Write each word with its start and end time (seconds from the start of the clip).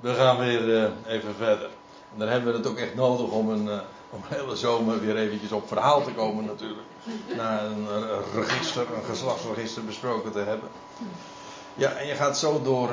we 0.00 0.14
gaan 0.14 0.38
weer 0.38 0.68
uh, 0.68 0.88
even 1.06 1.34
verder. 1.34 1.70
En 2.12 2.18
dan 2.18 2.28
hebben 2.28 2.52
we 2.52 2.58
het 2.58 2.66
ook 2.66 2.76
echt 2.76 2.94
nodig 2.94 3.30
om 3.30 3.50
een, 3.50 3.66
uh, 3.66 3.80
om 4.10 4.22
een 4.28 4.36
hele 4.36 4.56
zomer 4.56 5.00
weer 5.00 5.16
eventjes 5.16 5.52
op 5.52 5.68
verhaal 5.68 6.02
te 6.02 6.12
komen 6.12 6.44
natuurlijk. 6.44 6.88
Na 7.36 7.60
een, 7.60 7.86
een 7.94 8.32
register, 8.34 8.86
een 8.94 9.04
geslachtsregister 9.04 9.84
besproken 9.84 10.32
te 10.32 10.38
hebben. 10.38 10.68
Ja, 11.74 11.90
en 11.92 12.06
je 12.06 12.14
gaat 12.14 12.38
zo 12.38 12.62
door. 12.62 12.90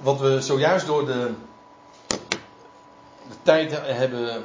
Wat 0.00 0.20
we 0.20 0.40
zojuist 0.40 0.86
door 0.86 1.06
de, 1.06 1.34
de 3.28 3.36
tijd 3.42 3.72
hebben 3.82 4.44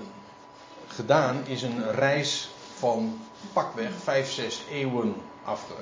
gedaan, 0.87 1.41
is 1.45 1.61
een 1.61 1.91
reis 1.91 2.49
van 2.77 3.19
pakweg 3.53 3.91
5, 4.03 4.31
6 4.31 4.63
eeuwen 4.71 5.15
afge, 5.43 5.73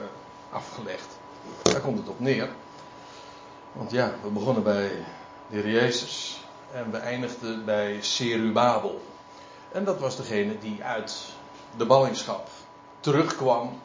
afgelegd. 0.52 1.18
Daar 1.62 1.82
komt 1.82 1.98
het 1.98 2.08
op 2.08 2.20
neer. 2.20 2.50
Want 3.76 3.92
ja, 3.92 4.14
we 4.24 4.30
begonnen 4.30 4.64
bij 4.64 4.92
de 5.50 5.72
Jezus 5.72 6.40
en 6.72 6.92
we 6.92 6.98
eindigden 6.98 7.66
bij 7.66 8.02
Serubabel. 8.02 9.02
En 9.72 9.84
dat 9.84 10.00
was 10.00 10.16
degene 10.16 10.60
die 10.60 10.84
uit 10.84 11.34
de 11.78 11.86
ballingschap 11.86 12.50
terugkwam 13.00 13.82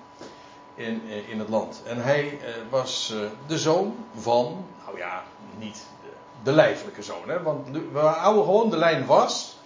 in, 0.74 1.02
eh, 1.08 1.28
in 1.28 1.38
het 1.38 1.48
land. 1.48 1.82
En 1.86 2.02
hij 2.02 2.38
eh, 2.38 2.54
was 2.70 3.12
eh, 3.14 3.18
de 3.46 3.58
zoon 3.58 3.96
van, 4.14 4.64
nou 4.84 4.98
ja, 4.98 5.22
niet 5.58 5.86
de, 6.02 6.10
de 6.42 6.52
lijfelijke 6.52 7.02
zoon, 7.02 7.28
hè, 7.28 7.42
want 7.42 7.68
we 7.92 7.98
houden 7.98 8.44
gewoon 8.44 8.70
de 8.70 8.76
lijn 8.76 9.04
vast. 9.04 9.58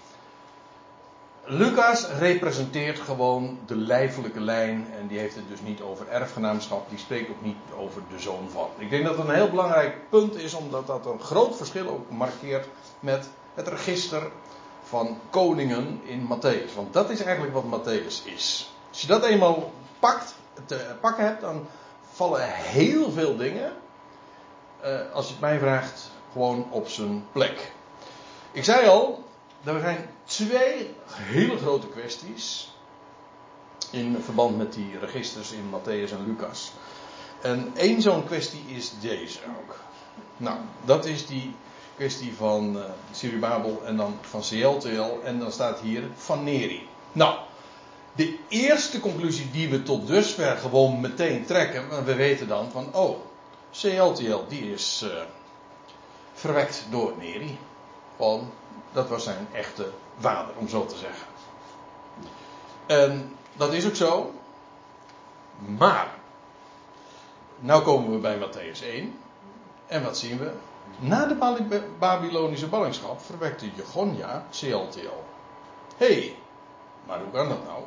Lucas 1.46 2.08
representeert 2.18 2.98
gewoon 2.98 3.58
de 3.66 3.76
lijfelijke 3.76 4.40
lijn 4.40 4.86
en 4.98 5.06
die 5.06 5.18
heeft 5.18 5.34
het 5.34 5.48
dus 5.48 5.60
niet 5.60 5.80
over 5.80 6.08
erfgenaamschap, 6.08 6.88
die 6.88 6.98
spreekt 6.98 7.30
ook 7.30 7.42
niet 7.42 7.56
over 7.78 8.02
de 8.10 8.18
zoon 8.18 8.48
van. 8.50 8.68
Ik 8.78 8.90
denk 8.90 9.04
dat 9.04 9.16
het 9.16 9.28
een 9.28 9.34
heel 9.34 9.50
belangrijk 9.50 10.10
punt 10.10 10.36
is, 10.36 10.54
omdat 10.54 10.86
dat 10.86 11.06
een 11.06 11.20
groot 11.20 11.56
verschil 11.56 11.88
ook 11.88 12.10
markeert 12.10 12.66
met 13.00 13.28
het 13.54 13.68
register 13.68 14.30
van 14.82 15.18
koningen 15.30 16.00
in 16.04 16.28
Matthäus. 16.28 16.74
Want 16.74 16.92
dat 16.92 17.10
is 17.10 17.22
eigenlijk 17.22 17.54
wat 17.54 17.80
Matthäus 17.80 18.24
is. 18.34 18.72
Als 18.90 19.00
je 19.00 19.06
dat 19.06 19.24
eenmaal 19.24 19.72
pakt, 19.98 20.34
te 20.66 20.94
pakken 21.00 21.24
hebt, 21.24 21.40
dan 21.40 21.66
vallen 22.12 22.48
heel 22.52 23.10
veel 23.10 23.36
dingen, 23.36 23.72
eh, 24.80 25.12
als 25.12 25.26
je 25.26 25.32
het 25.32 25.40
mij 25.40 25.58
vraagt, 25.58 26.10
gewoon 26.32 26.66
op 26.70 26.88
zijn 26.88 27.26
plek. 27.32 27.72
Ik 28.52 28.64
zei 28.64 28.86
al, 28.86 29.23
er 29.64 29.80
zijn 29.80 30.08
twee 30.24 30.94
hele 31.06 31.56
grote 31.56 31.88
kwesties 31.88 32.72
in 33.90 34.16
verband 34.24 34.56
met 34.56 34.72
die 34.72 34.98
registers 34.98 35.52
in 35.52 35.70
Matthäus 35.70 36.12
en 36.12 36.26
Lucas. 36.26 36.72
En 37.42 37.72
één 37.76 38.02
zo'n 38.02 38.24
kwestie 38.24 38.64
is 38.66 38.92
deze 39.00 39.38
ook. 39.58 39.76
Nou, 40.36 40.58
dat 40.84 41.04
is 41.04 41.26
die 41.26 41.54
kwestie 41.96 42.34
van 42.36 42.76
uh, 42.76 42.82
Sirubabel 43.12 43.82
en 43.84 43.96
dan 43.96 44.18
van 44.20 44.40
CLTL 44.40 45.20
en 45.24 45.38
dan 45.38 45.52
staat 45.52 45.80
hier 45.80 46.02
van 46.14 46.44
Neri. 46.44 46.88
Nou, 47.12 47.38
de 48.14 48.38
eerste 48.48 49.00
conclusie 49.00 49.50
die 49.50 49.68
we 49.68 49.82
tot 49.82 50.06
dusver 50.06 50.56
gewoon 50.56 51.00
meteen 51.00 51.44
trekken, 51.44 52.04
we 52.04 52.14
weten 52.14 52.48
dan 52.48 52.70
van, 52.70 52.94
oh, 52.94 53.18
CLTL 53.72 54.40
die 54.48 54.72
is 54.72 55.02
uh, 55.04 55.10
verwekt 56.32 56.86
door 56.90 57.12
Neri. 57.18 57.58
Gewoon 58.16 58.50
dat 58.92 59.08
was 59.08 59.24
zijn 59.24 59.48
echte 59.52 59.90
vader, 60.18 60.54
om 60.56 60.68
zo 60.68 60.86
te 60.86 60.96
zeggen. 60.96 61.26
En 62.86 63.36
dat 63.52 63.72
is 63.72 63.86
ook 63.86 63.96
zo. 63.96 64.32
Maar, 65.78 66.08
nou 67.58 67.82
komen 67.82 68.10
we 68.10 68.18
bij 68.18 68.38
Matthäus 68.38 68.82
1. 68.82 69.18
En 69.86 70.02
wat 70.02 70.18
zien 70.18 70.38
we? 70.38 70.52
Na 70.98 71.26
de 71.26 71.82
Babylonische 71.98 72.68
ballingschap 72.68 73.20
verwekte 73.20 73.70
Jegonja 73.74 74.46
CLTL. 74.50 75.22
Hé, 75.96 76.06
hey, 76.06 76.36
maar 77.06 77.18
hoe 77.18 77.30
kan 77.30 77.48
dat 77.48 77.64
nou? 77.64 77.82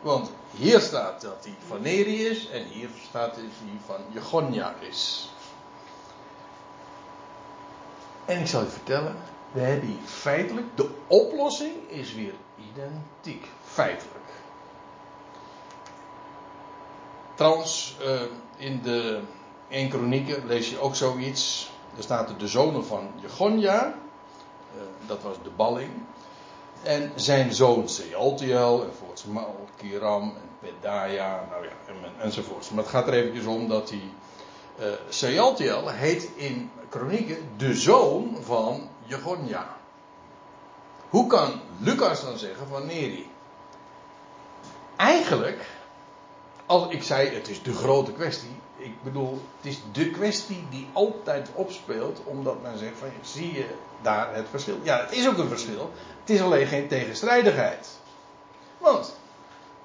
Want 0.00 0.30
hier 0.50 0.80
staat 0.80 1.20
dat 1.20 1.44
hij 1.44 1.54
van 1.66 1.82
Neri 1.82 2.26
is 2.26 2.48
en 2.50 2.64
hier 2.64 2.88
staat 3.08 3.34
dat 3.34 3.44
hij 3.44 3.78
van 3.86 4.00
Jegonja 4.12 4.74
is. 4.80 5.30
En 8.24 8.40
ik 8.40 8.46
zal 8.46 8.60
je 8.60 8.68
vertellen, 8.68 9.16
we 9.56 9.62
hebben 9.62 9.88
hier 9.88 10.04
feitelijk, 10.04 10.66
de 10.74 10.88
oplossing 11.06 11.72
is 11.86 12.14
weer 12.14 12.32
identiek. 12.72 13.46
Feitelijk. 13.64 14.24
Trouwens, 17.34 17.96
uh, 18.02 18.20
in 18.56 18.80
de 18.82 19.20
1 19.68 19.88
Kronieken 19.88 20.46
lees 20.46 20.70
je 20.70 20.78
ook 20.78 20.94
zoiets. 20.94 21.70
Er 21.96 22.02
staat 22.02 22.40
de 22.40 22.48
zonen 22.48 22.84
van 22.84 23.08
Jegonja. 23.20 23.94
Uh, 24.76 24.82
dat 25.06 25.22
was 25.22 25.36
de 25.42 25.50
balling. 25.56 25.90
En 26.82 27.12
zijn 27.14 27.52
zoon 27.54 27.88
Sealtiel 27.88 28.82
enzovoorts. 28.84 29.24
Malkiram 29.24 30.22
en 30.22 30.50
Pedaya. 30.60 31.46
Nou 31.50 31.64
ja, 31.64 31.72
en, 31.86 32.20
enzovoorts. 32.20 32.70
Maar 32.70 32.82
het 32.82 32.92
gaat 32.92 33.06
er 33.06 33.14
eventjes 33.14 33.46
om 33.46 33.68
dat 33.68 33.90
hij. 33.90 34.02
Uh, 34.80 34.86
Sealtiel 35.08 35.88
heet 35.88 36.30
in 36.34 36.70
Kronieken 36.88 37.48
de 37.56 37.74
zoon 37.74 38.36
van 38.42 38.88
Jegonja. 39.06 39.76
Hoe 41.08 41.26
kan 41.26 41.60
Lucas 41.78 42.22
dan 42.24 42.38
zeggen 42.38 42.68
van 42.68 42.86
Neri? 42.86 43.30
Eigenlijk, 44.96 45.66
als 46.66 46.88
ik 46.88 47.02
zei 47.02 47.34
het 47.34 47.48
is 47.48 47.62
de 47.62 47.72
grote 47.72 48.12
kwestie. 48.12 48.60
Ik 48.76 49.02
bedoel, 49.02 49.42
het 49.56 49.66
is 49.66 49.80
de 49.92 50.10
kwestie 50.10 50.66
die 50.70 50.88
altijd 50.92 51.48
opspeelt. 51.54 52.20
Omdat 52.24 52.62
men 52.62 52.78
zegt 52.78 52.98
van 52.98 53.08
zie 53.22 53.52
je 53.52 53.66
daar 54.02 54.34
het 54.34 54.46
verschil. 54.50 54.78
Ja, 54.82 55.00
het 55.00 55.12
is 55.12 55.28
ook 55.28 55.38
een 55.38 55.48
verschil. 55.48 55.90
Het 56.20 56.30
is 56.30 56.40
alleen 56.40 56.66
geen 56.66 56.88
tegenstrijdigheid. 56.88 57.88
Want 58.78 59.16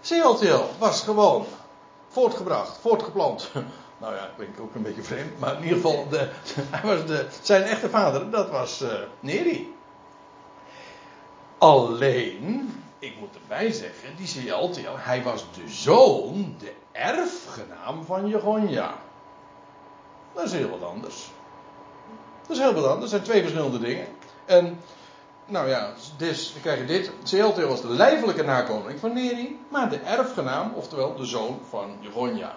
CLTL 0.01 0.63
was 0.79 1.01
gewoon 1.01 1.45
voortgebracht, 2.07 2.77
voortgeplant 2.77 3.51
nou 4.01 4.15
ja, 4.15 4.29
klinkt 4.35 4.59
ook 4.59 4.75
een 4.75 4.81
beetje 4.81 5.03
vreemd. 5.03 5.39
Maar 5.39 5.55
in 5.55 5.63
ieder 5.63 5.75
geval, 5.75 6.09
de, 6.09 6.29
hij 6.75 6.95
was 6.95 7.05
de, 7.05 7.27
zijn 7.41 7.63
echte 7.63 7.89
vader, 7.89 8.29
dat 8.29 8.49
was 8.49 8.81
uh, 8.81 8.89
Neri. 9.19 9.75
Alleen, 11.57 12.73
ik 12.99 13.19
moet 13.19 13.35
erbij 13.35 13.71
zeggen, 13.71 14.15
die 14.17 14.27
Sealtiel, 14.27 14.97
hij 14.97 15.23
was 15.23 15.45
de 15.53 15.69
zoon, 15.69 16.55
de 16.59 16.73
erfgenaam 16.91 18.05
van 18.05 18.27
Jegonja. 18.27 18.93
Dat 20.33 20.43
is 20.43 20.51
heel 20.51 20.69
wat 20.69 20.83
anders. 20.83 21.29
Dat 22.47 22.57
is 22.57 22.63
heel 22.63 22.73
wat 22.73 22.83
anders. 22.83 22.99
Dat 22.99 23.09
zijn 23.09 23.23
twee 23.23 23.41
verschillende 23.41 23.79
dingen. 23.79 24.07
En, 24.45 24.79
nou 25.45 25.69
ja, 25.69 25.93
dus 26.17 26.51
dan 26.51 26.61
krijg 26.61 26.79
je 26.79 26.85
dit. 26.85 27.11
Sealtiel 27.23 27.67
was 27.67 27.81
de 27.81 27.87
lijfelijke 27.87 28.43
nakomeling 28.43 28.99
van 28.99 29.13
Neri, 29.13 29.59
maar 29.69 29.89
de 29.89 29.97
erfgenaam, 29.97 30.73
oftewel 30.75 31.15
de 31.15 31.25
zoon 31.25 31.59
van 31.69 31.97
Jegonja. 31.99 32.55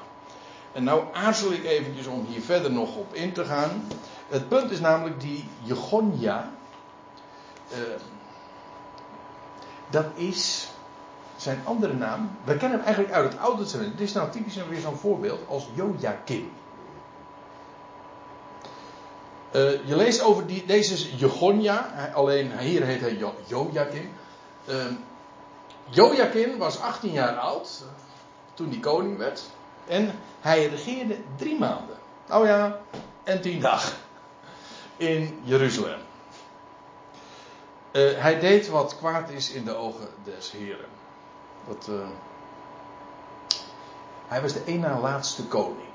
En 0.75 0.85
nou 0.85 1.05
aarzel 1.13 1.53
ik 1.53 1.65
eventjes 1.65 2.07
om 2.07 2.27
hier 2.29 2.41
verder 2.41 2.73
nog 2.73 2.97
op 2.97 3.15
in 3.15 3.33
te 3.33 3.45
gaan. 3.45 3.89
Het 4.29 4.49
punt 4.49 4.71
is 4.71 4.81
namelijk 4.81 5.21
die 5.21 5.49
Jegonja. 5.63 6.51
Uh, 7.73 7.79
dat 9.91 10.07
is 10.15 10.69
zijn 11.37 11.61
andere 11.65 11.95
naam. 11.95 12.31
We 12.45 12.57
kennen 12.57 12.79
hem 12.79 12.87
eigenlijk 12.87 13.15
uit 13.15 13.33
het 13.33 13.41
Oude 13.41 13.63
Testament. 13.63 13.99
Dit 13.99 14.09
is 14.09 14.15
nou 14.15 14.31
typisch 14.31 14.57
weer 14.69 14.81
zo'n 14.81 14.97
voorbeeld 14.97 15.41
als 15.49 15.69
Joachim. 15.75 16.53
Uh, 19.53 19.87
je 19.87 19.97
leest 19.97 20.23
over 20.23 20.47
die, 20.47 20.67
deze 20.67 21.17
Jegonja, 21.17 22.11
alleen 22.15 22.59
hier 22.59 22.83
heet 22.85 23.01
hij 23.01 23.17
jo 23.17 23.35
Joachim. 23.47 24.11
Uh, 24.69 24.75
Joachim 25.91 26.59
was 26.59 26.81
18 26.81 27.13
jaar 27.13 27.37
oud 27.37 27.83
toen 28.55 28.69
hij 28.69 28.79
koning 28.79 29.19
werd. 29.19 29.43
En 29.87 30.19
hij 30.41 30.67
regeerde 30.67 31.19
drie 31.37 31.59
maanden. 31.59 31.97
Nou 32.27 32.47
ja, 32.47 32.81
en 33.23 33.41
tien 33.41 33.61
dagen. 33.61 33.97
In 34.97 35.41
Jeruzalem. 35.43 35.99
Uh, 37.93 38.19
hij 38.21 38.41
deed 38.41 38.69
wat 38.69 38.97
kwaad 38.97 39.31
is 39.31 39.51
in 39.51 39.65
de 39.65 39.75
ogen 39.75 40.09
des 40.25 40.51
Heren. 40.51 40.89
Uh, 41.89 41.95
hij 44.27 44.43
was 44.43 44.53
de 44.53 44.73
na 44.73 44.99
laatste 44.99 45.47
koning. 45.47 45.89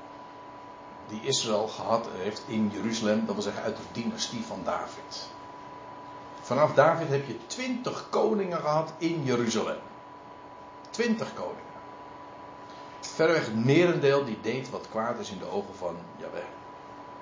Die 1.08 1.20
Israël 1.22 1.68
gehad 1.68 2.06
heeft 2.16 2.42
in 2.46 2.70
Jeruzalem. 2.74 3.26
Dat 3.26 3.34
wil 3.34 3.44
zeggen 3.44 3.62
uit 3.62 3.76
de 3.76 4.00
dynastie 4.00 4.44
van 4.44 4.60
David. 4.64 5.28
Vanaf 6.40 6.74
David 6.74 7.08
heb 7.08 7.26
je 7.26 7.46
twintig 7.46 8.06
koningen 8.10 8.60
gehad 8.60 8.92
in 8.98 9.24
Jeruzalem. 9.24 9.78
Twintig 10.90 11.34
koningen 11.34 11.69
verreweg 13.14 13.44
het 13.44 13.64
merendeel 13.64 14.24
die 14.24 14.38
deed 14.42 14.70
wat 14.70 14.86
kwaad 14.90 15.18
is 15.18 15.30
in 15.30 15.38
de 15.38 15.50
ogen 15.50 15.74
van 15.74 15.96
Jaweh. 16.16 16.42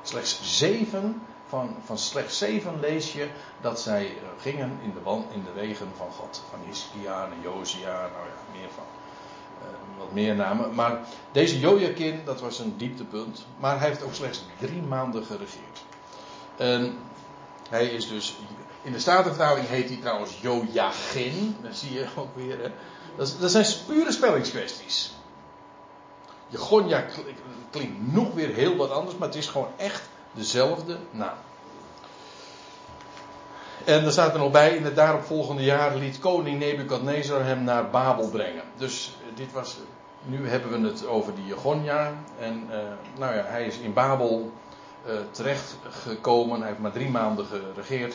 Slechts 0.03 0.59
zeven, 0.59 1.23
van, 1.49 1.77
van 1.85 1.99
slechts 1.99 2.39
zeven 2.39 2.81
lees 2.81 3.13
je 3.13 3.29
dat 3.61 3.81
zij 3.81 4.07
eh, 4.07 4.13
gingen 4.43 4.79
in 4.83 4.93
de, 4.93 5.23
in 5.35 5.43
de 5.45 5.61
wegen 5.61 5.89
van 5.97 6.11
God. 6.11 6.43
Van 6.51 6.59
Hiskia 6.67 7.25
en 7.25 7.41
Josia, 7.43 7.93
nou 7.93 8.27
ja, 8.27 8.59
meer 8.59 8.69
van. 8.75 8.85
Uh, 9.63 9.99
wat 9.99 10.13
meer 10.13 10.35
namen. 10.35 10.75
Maar 10.75 11.01
deze 11.33 11.59
Jojakin, 11.59 12.21
dat 12.25 12.41
was 12.41 12.59
een 12.59 12.75
dieptepunt. 12.77 13.47
Maar 13.59 13.79
hij 13.79 13.89
heeft 13.89 14.03
ook 14.03 14.15
slechts 14.15 14.45
drie 14.59 14.83
maanden 14.83 15.25
geregeerd. 15.25 15.85
En 16.57 16.99
Hij 17.69 17.87
is 17.87 18.09
dus. 18.09 18.37
In 18.83 18.93
de 18.93 18.99
Statenvertaling 18.99 19.69
heet 19.69 19.89
hij 19.89 19.99
trouwens 19.99 20.39
Joachim. 20.41 21.57
Dat 21.63 21.77
zie 21.77 21.93
je 21.93 22.07
ook 22.17 22.37
weer. 22.37 22.63
Hè? 22.63 22.71
Dat, 23.17 23.37
dat 23.41 23.51
zijn 23.51 23.67
pure 23.87 24.13
spellingskwesties. 24.13 25.13
Jegonja 26.49 27.05
klinkt 27.71 28.13
nog 28.13 28.35
weer 28.35 28.55
heel 28.55 28.77
wat 28.77 28.91
anders, 28.91 29.17
maar 29.17 29.29
het 29.29 29.37
is 29.37 29.47
gewoon 29.47 29.69
echt 29.77 30.03
dezelfde 30.33 30.97
naam. 31.11 31.37
En 33.85 34.05
er 34.05 34.13
staat 34.13 34.33
er 34.33 34.39
nog 34.39 34.51
bij, 34.51 34.77
in 34.77 34.85
het 34.85 34.97
daaropvolgende 34.97 35.63
jaar 35.65 35.97
liet 35.97 36.19
koning 36.19 36.59
Nebukadnezar 36.59 37.45
hem 37.45 37.65
naar 37.65 37.91
Babel 37.91 38.29
brengen. 38.29 38.63
Dus 38.77 39.17
eh, 39.21 39.37
dit 39.37 39.53
was, 39.53 39.77
nu 40.23 40.49
hebben 40.49 40.83
we 40.83 40.89
het 40.89 41.07
over 41.07 41.35
die 41.35 41.47
Jegonja. 41.47 42.13
En 42.39 42.69
uh, 42.71 42.77
nou 43.19 43.35
ja, 43.35 43.45
hij 43.47 43.67
is 43.67 43.79
in 43.79 43.93
Babel 43.93 44.53
uh, 45.07 45.13
terechtgekomen. 45.31 46.59
Hij 46.59 46.69
heeft 46.69 46.81
maar 46.81 46.93
drie 46.93 47.11
maanden 47.11 47.47
geregeerd. 47.47 48.15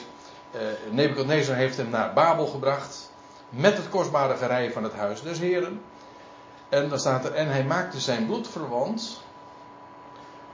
Uh, 0.55 0.61
Nebukadnezar 0.91 1.55
heeft 1.55 1.77
hem 1.77 1.89
naar 1.89 2.13
Babel 2.13 2.45
gebracht. 2.45 3.11
Met 3.49 3.77
het 3.77 3.89
kostbare 3.89 4.35
gerei 4.35 4.71
van 4.71 4.83
het 4.83 4.93
huis 4.93 5.21
des 5.21 5.39
heren. 5.39 5.81
En 6.73 6.89
dan 6.89 6.99
staat 6.99 7.25
er, 7.25 7.33
en 7.33 7.47
hij 7.47 7.63
maakte 7.63 7.99
zijn 7.99 8.25
bloedverwant, 8.25 9.21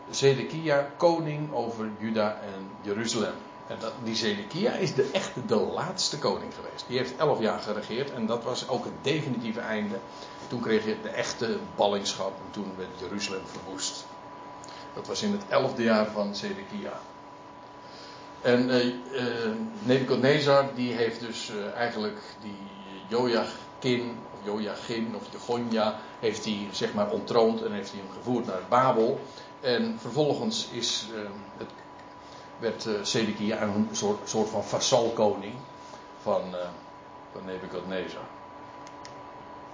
Zedekia, 0.10 0.89
koning 0.98 1.54
over 1.54 1.89
Juda 2.00 2.39
en 2.42 2.69
Jeruzalem. 2.81 3.33
En 3.68 3.75
dat, 3.80 3.92
die 4.04 4.16
Zedekia 4.16 4.71
is 4.71 4.94
de 4.94 5.10
echte, 5.13 5.45
de 5.45 5.56
laatste 5.56 6.19
koning 6.19 6.54
geweest. 6.54 6.86
Die 6.88 6.98
heeft 6.98 7.16
elf 7.18 7.39
jaar 7.39 7.60
geregeerd 7.60 8.12
en 8.12 8.25
dat 8.25 8.44
was 8.44 8.68
ook 8.68 8.83
het 8.83 8.94
definitieve 9.01 9.60
einde. 9.60 9.95
Toen 10.48 10.62
kreeg 10.62 10.86
je 10.86 10.95
de 11.01 11.10
echte 11.10 11.57
ballingschap 11.75 12.33
en 12.45 12.51
toen 12.51 12.74
werd 12.77 12.89
Jeruzalem 13.00 13.45
verwoest. 13.45 14.06
Dat 14.94 15.07
was 15.07 15.21
in 15.21 15.31
het 15.31 15.44
elfde 15.50 15.83
jaar 15.83 16.12
van 16.12 16.36
Zedekia. 16.36 17.00
En 18.42 18.69
uh, 18.69 18.94
Nebuchadnezzar 19.83 20.66
die 20.75 20.94
heeft 20.94 21.19
dus 21.19 21.51
uh, 21.51 21.74
eigenlijk 21.74 22.19
die 22.42 22.57
Joachim 23.07 24.18
Joachim 24.44 25.16
of 25.16 25.24
Jegonja 25.32 25.96
heeft 26.20 26.46
hij 26.46 26.68
zeg 26.72 26.94
maar 26.94 27.12
ontroond 27.12 27.64
en 27.64 27.72
heeft 27.72 27.92
hij 27.92 28.00
hem 28.00 28.10
gevoerd 28.18 28.46
naar 28.46 28.62
Babel. 28.70 29.20
En 29.60 29.98
vervolgens 30.00 30.68
is, 30.72 31.06
het, 31.58 31.70
werd 32.60 32.86
uh, 32.86 33.62
een 33.62 33.88
soort, 33.92 34.30
soort 34.30 34.50
van 34.50 34.64
vasalkoning 34.64 35.54
van, 36.22 36.42
van 37.32 37.46
Nebuchadnezzar. 37.46 38.24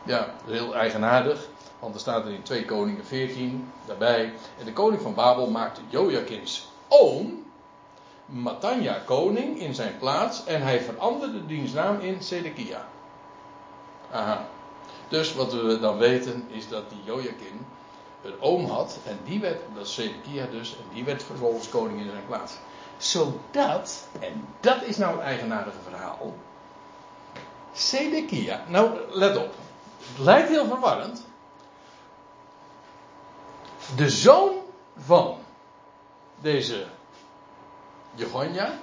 Ja, 0.04 0.34
heel 0.46 0.76
eigenaardig. 0.76 1.48
Want 1.80 1.94
er 1.94 2.00
staat 2.00 2.26
er 2.26 2.32
in 2.32 2.44
2 2.44 2.66
Koningen 2.66 3.06
14 3.06 3.72
daarbij. 3.86 4.34
En 4.60 4.66
de 4.66 4.74
koning 4.74 5.02
van 5.02 5.14
Babel 5.14 5.50
maakte 5.50 5.82
Joachim's 5.90 6.68
oom, 6.88 7.44
Matanja, 8.26 9.02
koning 9.06 9.60
in 9.60 9.76
zijn 9.76 9.98
plaats. 9.98 10.46
En 10.46 10.62
hij 10.62 10.82
veranderde 10.82 11.46
diens 11.46 11.72
naam 11.72 12.00
in 12.00 12.22
Sedekia. 12.22 12.86
Aha. 14.12 14.46
Dus 15.08 15.34
wat 15.34 15.54
we 15.54 15.80
dan 15.80 15.98
weten 15.98 16.48
is 16.48 16.68
dat 16.68 16.90
die 16.90 17.04
Joachim 17.04 17.66
een 18.24 18.42
oom 18.42 18.66
had. 18.66 18.98
En 19.06 19.20
die 19.24 19.40
werd, 19.40 19.60
dat 19.76 19.86
is 19.86 19.96
dus. 20.52 20.72
En 20.72 20.94
die 20.94 21.04
werd 21.04 21.24
vervolgens 21.24 21.70
koning 21.70 22.00
in 22.00 22.10
zijn 22.10 22.26
plaats. 22.28 22.54
Zodat, 22.98 24.08
en 24.20 24.48
dat 24.60 24.84
is 24.84 24.98
nou 24.98 25.16
het 25.16 25.26
eigenaardige 25.26 25.78
verhaal. 25.90 26.34
Sedekia, 27.74 28.64
nou 28.68 29.00
let 29.10 29.38
op. 29.38 29.54
Het 29.98 30.26
lijkt 30.26 30.50
heel 30.50 30.66
verwarrend 30.66 31.26
de 33.96 34.10
zoon 34.10 34.52
van 34.98 35.38
deze 36.40 36.86
Jegonja, 38.14 38.80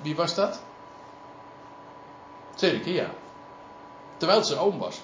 wie 0.00 0.16
was 0.16 0.34
dat? 0.34 0.60
Zedekia. 2.54 3.10
Terwijl 4.16 4.38
het 4.38 4.48
zijn 4.48 4.60
oom 4.60 4.78
was. 4.78 5.00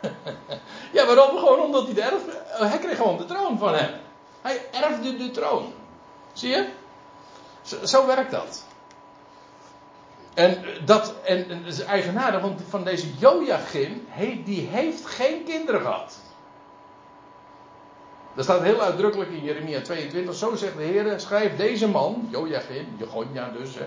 ja, 0.96 1.06
waarom? 1.06 1.38
Gewoon 1.38 1.60
omdat 1.60 1.84
hij 1.84 1.94
de 1.94 2.02
erf... 2.02 2.22
Hij 2.46 2.78
kreeg 2.78 2.96
gewoon 2.96 3.16
de 3.16 3.24
troon 3.24 3.58
van 3.58 3.74
hem. 3.74 3.90
Hij 4.42 4.60
erfde 4.72 5.16
de 5.16 5.30
troon. 5.30 5.72
Zie 6.32 6.50
je? 6.50 6.68
Zo, 7.84 8.06
werkt 8.06 8.30
dat. 8.30 8.64
En 10.34 10.64
dat, 10.84 11.14
en, 11.24 11.64
is 11.64 11.80
eigenaardig, 11.80 12.40
want 12.40 12.60
van 12.68 12.84
deze 12.84 13.06
Joachim, 13.18 14.06
die 14.44 14.66
heeft 14.66 15.06
geen 15.06 15.44
kinderen 15.44 15.80
gehad. 15.80 16.18
Dat 18.34 18.44
staat 18.44 18.62
heel 18.62 18.80
uitdrukkelijk 18.80 19.30
in 19.30 19.42
Jeremia 19.42 19.80
22. 19.80 20.34
Zo 20.34 20.54
zegt 20.54 20.76
de 20.76 20.82
Heer: 20.82 21.20
schrijf 21.20 21.56
deze 21.56 21.88
man, 21.88 22.28
Joachim, 22.30 22.94
Jegonja 22.98 23.48
dus, 23.48 23.74
hè, 23.74 23.86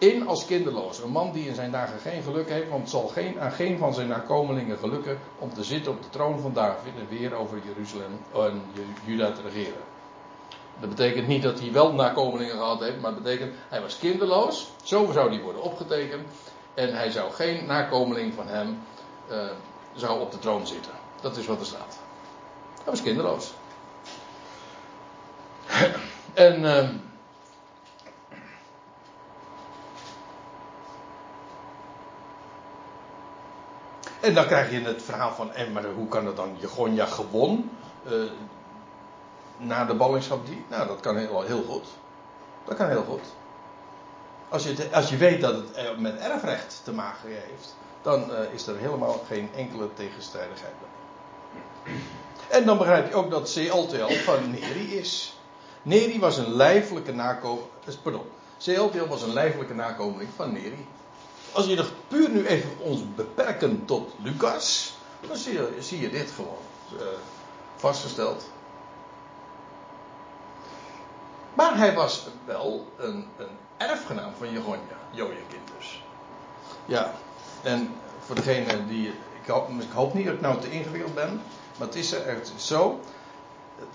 in 0.00 0.26
als 0.26 0.46
kinderloos. 0.46 0.98
Een 0.98 1.10
man 1.10 1.32
die 1.32 1.46
in 1.46 1.54
zijn 1.54 1.70
dagen 1.70 1.98
geen 1.98 2.22
geluk 2.22 2.48
heeft, 2.48 2.68
want 2.68 2.80
het 2.80 2.90
zal 2.90 3.06
geen, 3.06 3.40
aan 3.40 3.52
geen 3.52 3.78
van 3.78 3.94
zijn 3.94 4.08
nakomelingen 4.08 4.78
gelukken 4.78 5.18
om 5.38 5.54
te 5.54 5.64
zitten 5.64 5.92
op 5.92 6.02
de 6.02 6.08
troon 6.08 6.40
van 6.40 6.52
David 6.52 6.92
en 6.98 7.18
weer 7.18 7.34
over 7.34 7.58
Jeruzalem 7.64 8.20
en 8.34 8.62
Juda 9.04 9.32
te 9.32 9.42
regeren. 9.42 9.82
Dat 10.80 10.88
betekent 10.88 11.26
niet 11.26 11.42
dat 11.42 11.60
hij 11.60 11.72
wel 11.72 11.92
nakomelingen 11.92 12.56
gehad 12.56 12.80
heeft, 12.80 13.00
maar 13.00 13.12
het 13.12 13.22
betekent 13.22 13.54
hij 13.68 13.80
was 13.80 13.98
kinderloos. 13.98 14.70
Zo 14.82 15.12
zou 15.12 15.28
hij 15.28 15.42
worden 15.42 15.62
opgetekend. 15.62 16.28
En 16.74 16.94
hij 16.94 17.10
zou 17.10 17.32
geen 17.32 17.66
nakomeling 17.66 18.34
van 18.34 18.48
hem 18.48 18.78
uh, 19.30 19.50
zou 19.94 20.20
op 20.20 20.30
de 20.30 20.38
troon 20.38 20.66
zitten. 20.66 20.92
Dat 21.20 21.36
is 21.36 21.46
wat 21.46 21.60
er 21.60 21.66
staat. 21.66 21.98
Hij 22.74 22.92
was 22.92 23.02
kinderloos. 23.02 23.52
en. 26.34 26.62
Uh, 26.62 26.88
en 34.20 34.34
dan 34.34 34.46
krijg 34.46 34.70
je 34.70 34.80
het 34.80 35.02
verhaal 35.02 35.32
van. 35.32 35.52
En 35.52 35.72
maar 35.72 35.84
hoe 35.84 36.08
kan 36.08 36.24
dat 36.24 36.36
dan? 36.36 36.56
Jegonja 36.58 37.06
gewon. 37.06 37.70
Uh, 38.06 38.30
na 39.56 39.84
de 39.84 39.94
ballingschap 39.94 40.46
die. 40.46 40.64
Nou, 40.68 40.86
dat 40.86 41.00
kan 41.00 41.16
heel, 41.16 41.42
heel 41.42 41.62
goed. 41.62 41.86
Dat 42.64 42.76
kan 42.76 42.88
heel 42.88 43.04
goed. 43.04 43.24
Als 44.48 44.64
je, 44.64 44.88
als 44.92 45.08
je 45.08 45.16
weet 45.16 45.40
dat 45.40 45.54
het 45.54 46.00
met 46.00 46.18
erfrecht 46.18 46.80
te 46.84 46.92
maken 46.92 47.28
heeft, 47.28 47.76
dan 48.02 48.30
is 48.52 48.66
er 48.66 48.76
helemaal 48.76 49.24
geen 49.26 49.48
enkele 49.56 49.88
tegenstrijdigheid 49.94 50.72
bij. 50.80 51.94
En 52.48 52.64
dan 52.64 52.78
begrijp 52.78 53.08
je 53.08 53.14
ook 53.14 53.30
dat 53.30 53.48
Sealtiel 53.48 54.08
van 54.08 54.50
Neri 54.50 54.96
is. 54.98 55.38
Neri 55.82 56.18
was 56.18 56.36
een 56.36 56.52
lijfelijke 56.52 57.12
nakomeling. 57.12 57.68
Eh, 57.86 57.94
pardon. 58.02 58.24
Sealtiel 58.56 59.06
was 59.06 59.22
een 59.22 59.32
lijfelijke 59.32 59.74
nakomeling 59.74 60.30
van 60.36 60.52
Neri. 60.52 60.86
Als 61.52 61.66
je 61.66 61.76
er 61.76 61.92
puur 62.08 62.30
nu 62.30 62.46
even 62.46 62.70
ons 62.78 63.00
beperken 63.14 63.84
tot 63.84 64.12
Lucas, 64.22 64.94
dan 65.28 65.36
zie 65.36 65.52
je, 65.52 65.76
zie 65.78 66.00
je 66.00 66.10
dit 66.10 66.30
gewoon 66.30 66.58
uh, 66.94 67.00
vastgesteld. 67.76 68.44
Maar 71.54 71.76
hij 71.76 71.94
was 71.94 72.26
wel 72.44 72.86
een, 72.96 73.26
een 73.36 73.58
erfgenaam 73.76 74.32
van 74.38 74.52
Jegonja, 74.52 74.98
Joachim 75.10 75.62
dus. 75.78 76.02
Ja, 76.84 77.12
en 77.62 77.94
voor 78.24 78.34
degene 78.34 78.86
die. 78.86 79.08
Ik 79.42 79.46
hoop, 79.46 79.68
ik 79.68 79.90
hoop 79.94 80.14
niet 80.14 80.24
dat 80.24 80.34
ik 80.34 80.40
nou 80.40 80.60
te 80.60 80.70
ingewikkeld 80.70 81.14
ben, 81.14 81.42
maar 81.78 81.86
het 81.86 81.96
is 81.96 82.12
echt 82.12 82.52
zo. 82.56 83.00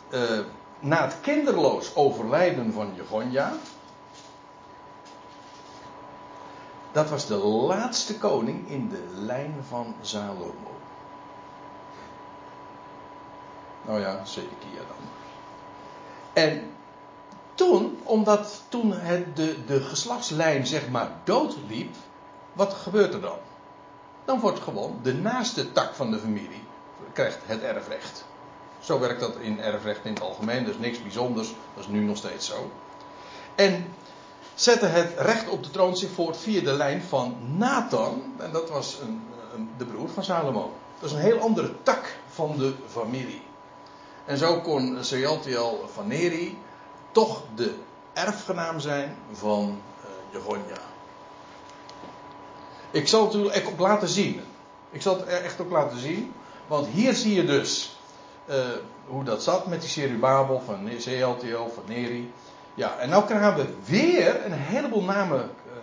Uh, 0.10 0.40
na 0.80 1.02
het 1.02 1.16
kinderloos 1.22 1.96
overlijden 1.96 2.74
van 2.74 2.92
Jegonja. 2.96 3.54
Dat 6.96 7.10
was 7.10 7.26
de 7.26 7.38
laatste 7.38 8.18
koning 8.18 8.70
in 8.70 8.90
de 8.90 9.04
lijn 9.14 9.56
van 9.68 9.96
Salomo. 10.02 10.72
Nou 13.86 14.00
ja, 14.00 14.26
Zedekia 14.26 14.82
dan. 14.88 15.08
En 16.34 16.72
toen, 17.56 18.00
omdat 18.04 18.64
toen 18.70 18.92
het 18.92 19.36
de, 19.36 19.66
de 19.66 19.82
geslachtslijn 19.82 20.68
zeg 20.68 20.90
maar 20.90 21.10
doodliep, 21.24 21.96
wat 22.54 22.74
gebeurt 22.74 23.14
er 23.14 23.22
dan? 23.22 23.38
Dan 24.26 24.40
wordt 24.40 24.60
gewoon 24.60 25.00
de 25.02 25.14
naaste 25.14 25.72
tak 25.72 25.94
van 25.94 26.12
de 26.12 26.20
familie 26.20 26.64
krijgt 27.14 27.40
het 27.46 27.62
erfrecht. 27.62 28.26
Zo 28.80 29.00
werkt 29.00 29.20
dat 29.20 29.36
in 29.36 29.60
erfrecht 29.60 30.06
in 30.06 30.14
het 30.14 30.24
algemeen, 30.24 30.66
dus 30.66 30.78
niks 30.78 31.02
bijzonders, 31.02 31.48
dat 31.48 31.84
is 31.84 31.90
nu 31.90 32.00
nog 32.00 32.18
steeds 32.18 32.48
zo. 32.48 32.72
En 33.56 33.94
zette 34.56 34.86
het 34.86 35.14
recht 35.18 35.50
op 35.50 35.64
de 35.64 35.70
troon 35.70 35.98
zich 35.98 36.10
voort 36.10 36.38
via 36.38 36.62
de 36.62 36.74
lijn 36.74 37.02
van 37.02 37.38
Nathan, 37.58 38.34
en 38.38 38.52
dat 38.52 38.70
was 38.70 38.98
een, 39.02 39.22
een, 39.56 39.70
de 39.78 39.86
broer 39.86 40.10
van 40.10 40.24
Salomo. 40.24 40.72
Dat 41.00 41.10
is 41.10 41.16
een 41.16 41.22
heel 41.22 41.40
andere 41.40 41.72
tak 41.84 42.18
van 42.30 42.58
de 42.58 42.74
familie. 42.88 43.42
En 44.26 44.38
zo 44.38 44.62
kon 44.62 44.98
Sealtiel 45.02 45.90
van 45.94 46.08
Neri 46.08 46.58
toch 47.12 47.42
de 47.56 47.76
erfgenaam 48.14 48.80
zijn 48.80 49.16
van 49.32 49.82
uh. 50.34 50.42
Ik 52.92 53.08
zal 53.08 53.26
het 53.26 53.34
u 53.34 53.68
ook 53.68 53.80
laten 53.80 54.08
zien. 54.08 54.42
Ik 54.92 55.02
zal 55.02 55.18
het 55.18 55.26
echt 55.26 55.62
ook 55.62 55.72
laten 55.72 56.00
zien. 56.00 56.34
Want 56.68 56.88
hier 56.88 57.14
zie 57.14 57.34
je 57.34 57.46
dus 57.46 57.98
uh, 58.50 58.56
hoe 59.08 59.24
dat 59.24 59.44
zat 59.44 59.68
met 59.68 59.82
die 59.82 59.90
Serubabel 59.90 60.62
van 60.66 60.90
CLTO, 60.98 61.72
van 61.74 61.84
Neri. 61.88 62.32
Ja, 62.76 62.98
en 62.98 63.10
nou 63.10 63.28
gaan 63.28 63.56
we 63.56 63.74
weer 63.86 64.46
een 64.46 64.54
heleboel 64.54 65.04
namen 65.04 65.40
uh, 65.40 65.74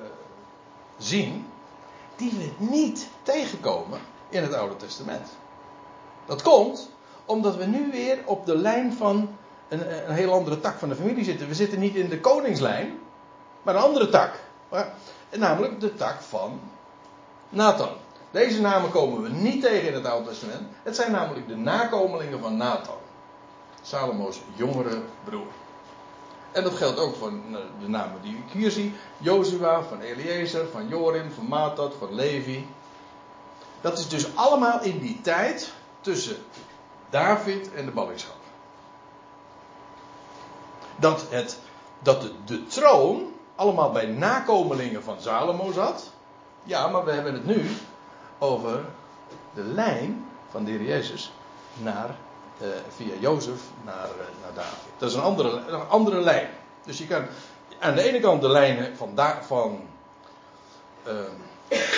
zien 0.98 1.46
die 2.16 2.32
we 2.38 2.64
niet 2.64 3.08
tegenkomen 3.22 4.00
in 4.28 4.42
het 4.42 4.54
Oude 4.54 4.76
Testament. 4.76 5.28
Dat 6.26 6.42
komt 6.42 6.90
omdat 7.24 7.56
we 7.56 7.64
nu 7.64 7.90
weer 7.90 8.18
op 8.24 8.46
de 8.46 8.56
lijn 8.56 8.92
van 8.92 9.36
een, 9.68 10.08
een 10.08 10.14
heel 10.14 10.32
andere 10.32 10.60
tak 10.60 10.78
van 10.78 10.88
de 10.88 10.94
familie 10.94 11.24
zitten. 11.24 11.48
We 11.48 11.54
zitten 11.54 11.80
niet 11.80 11.94
in 11.94 12.08
de 12.08 12.20
koningslijn, 12.20 12.98
maar 13.62 13.74
een 13.74 13.82
andere 13.82 14.08
tak. 14.08 14.40
Namelijk 15.30 15.80
de 15.80 15.94
tak 15.94 16.20
van 16.20 16.60
Nathan. 17.48 17.90
Deze 18.30 18.60
namen 18.60 18.90
komen 18.90 19.22
we 19.22 19.28
niet 19.28 19.62
tegen 19.62 19.88
in 19.88 19.94
het 19.94 20.06
Oude 20.06 20.28
Testament. 20.28 20.62
Het 20.82 20.96
zijn 20.96 21.12
namelijk 21.12 21.48
de 21.48 21.56
nakomelingen 21.56 22.40
van 22.40 22.56
Nathan. 22.56 22.96
Salomo's 23.82 24.40
jongere 24.54 25.02
broer. 25.24 25.46
En 26.52 26.62
dat 26.62 26.74
geldt 26.74 26.98
ook 26.98 27.14
voor 27.14 27.32
de 27.80 27.88
namen 27.88 28.22
die 28.22 28.36
ik 28.36 28.52
hier 28.52 28.70
zie. 28.70 28.94
Jozua, 29.18 29.82
van 29.82 30.00
Eliezer, 30.00 30.66
van 30.68 30.88
Jorim, 30.88 31.32
van 31.32 31.46
Matat, 31.48 31.94
van 31.98 32.14
Levi. 32.14 32.66
Dat 33.80 33.98
is 33.98 34.08
dus 34.08 34.36
allemaal 34.36 34.82
in 34.82 34.98
die 34.98 35.20
tijd 35.20 35.72
tussen 36.00 36.36
David 37.10 37.74
en 37.74 37.84
de 37.84 37.90
ballingschap. 37.90 38.36
Dat, 40.96 41.26
het, 41.30 41.58
dat 41.98 42.26
de, 42.44 42.66
troon 42.66 43.32
allemaal 43.54 43.92
bij 43.92 44.06
nakomelingen 44.06 45.02
van 45.02 45.20
Salomo 45.20 45.72
zat. 45.72 46.10
Ja, 46.62 46.88
maar 46.88 47.04
we 47.04 47.12
hebben 47.12 47.32
het 47.32 47.46
nu 47.46 47.70
over 48.38 48.84
de 49.54 49.62
lijn 49.62 50.26
van 50.50 50.64
de 50.64 50.70
heer 50.70 50.82
Jezus 50.82 51.32
naar, 51.74 52.16
uh, 52.60 52.68
via 52.96 53.14
Jozef 53.20 53.60
naar, 53.84 54.08
uh, 54.08 54.42
naar 54.42 54.54
David. 54.54 54.92
Dat 54.98 55.08
is 55.08 55.14
een 55.14 55.22
andere, 55.22 55.62
een 55.68 55.88
andere 55.88 56.20
lijn. 56.20 56.48
Dus 56.84 56.98
je 56.98 57.06
kan 57.06 57.24
aan 57.78 57.94
de 57.94 58.02
ene 58.02 58.20
kant 58.20 58.40
de 58.40 58.48
lijn 58.48 58.96
van, 58.96 59.14
da, 59.14 59.42
van 59.42 59.80
uh, 61.06 61.12
de, 61.68 61.88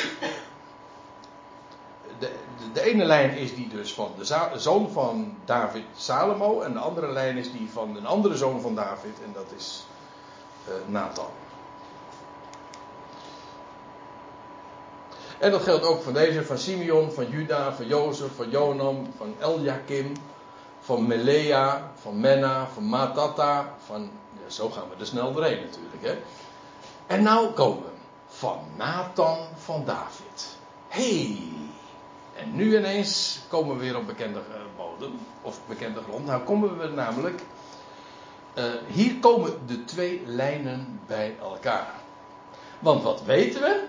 de, 2.18 2.30
de, 2.72 2.82
ene 2.82 3.04
lijn 3.04 3.36
is 3.36 3.54
die 3.54 3.68
dus 3.68 3.94
van 3.94 4.12
de 4.18 4.58
zoon 4.58 4.90
van 4.90 5.36
David 5.44 5.84
Salomo. 5.96 6.60
En 6.60 6.72
de 6.72 6.78
andere 6.78 7.12
lijn 7.12 7.36
is 7.36 7.52
die 7.52 7.68
van 7.72 7.96
een 7.96 8.06
andere 8.06 8.36
zoon 8.36 8.60
van 8.60 8.74
David. 8.74 9.16
En 9.24 9.32
dat 9.32 9.46
is 9.56 9.86
uh, 10.68 10.74
Nathan. 10.86 11.30
En 15.38 15.50
dat 15.50 15.62
geldt 15.62 15.84
ook 15.84 16.02
van 16.02 16.12
deze, 16.12 16.44
van 16.44 16.58
Simeon, 16.58 17.12
van 17.12 17.28
Juda, 17.30 17.72
van 17.72 17.86
Jozef, 17.86 18.34
van 18.36 18.50
Jonam, 18.50 19.12
van 19.16 19.34
Eljakim, 19.38 20.12
van 20.84 21.06
Melea, 21.06 21.90
van 22.00 22.20
Menna, 22.20 22.66
van 22.66 22.88
Matata, 22.88 23.74
van, 23.86 24.10
zo 24.46 24.70
gaan 24.70 24.88
we 24.88 25.00
er 25.00 25.06
snel 25.06 25.32
doorheen 25.32 25.60
natuurlijk. 25.60 26.02
Hè. 26.02 26.18
En 27.06 27.22
nou 27.22 27.50
komen 27.50 27.82
we 27.82 27.90
van 28.26 28.58
Nathan 28.76 29.38
van 29.56 29.82
David. 29.84 30.56
Hey, 30.88 31.38
en 32.36 32.56
nu 32.56 32.78
ineens 32.78 33.40
komen 33.48 33.76
we 33.76 33.82
weer 33.82 33.96
op 33.96 34.06
bekende 34.06 34.38
eh, 34.38 34.60
bodem, 34.76 35.18
of 35.42 35.60
bekende 35.66 36.00
grond. 36.08 36.26
Nou 36.26 36.42
komen 36.42 36.78
we 36.78 36.86
namelijk, 36.86 37.42
uh, 38.58 38.64
hier 38.86 39.16
komen 39.20 39.66
de 39.66 39.84
twee 39.84 40.22
lijnen 40.26 41.00
bij 41.06 41.36
elkaar. 41.40 41.94
Want 42.78 43.02
wat 43.02 43.22
weten 43.22 43.60
we? 43.60 43.84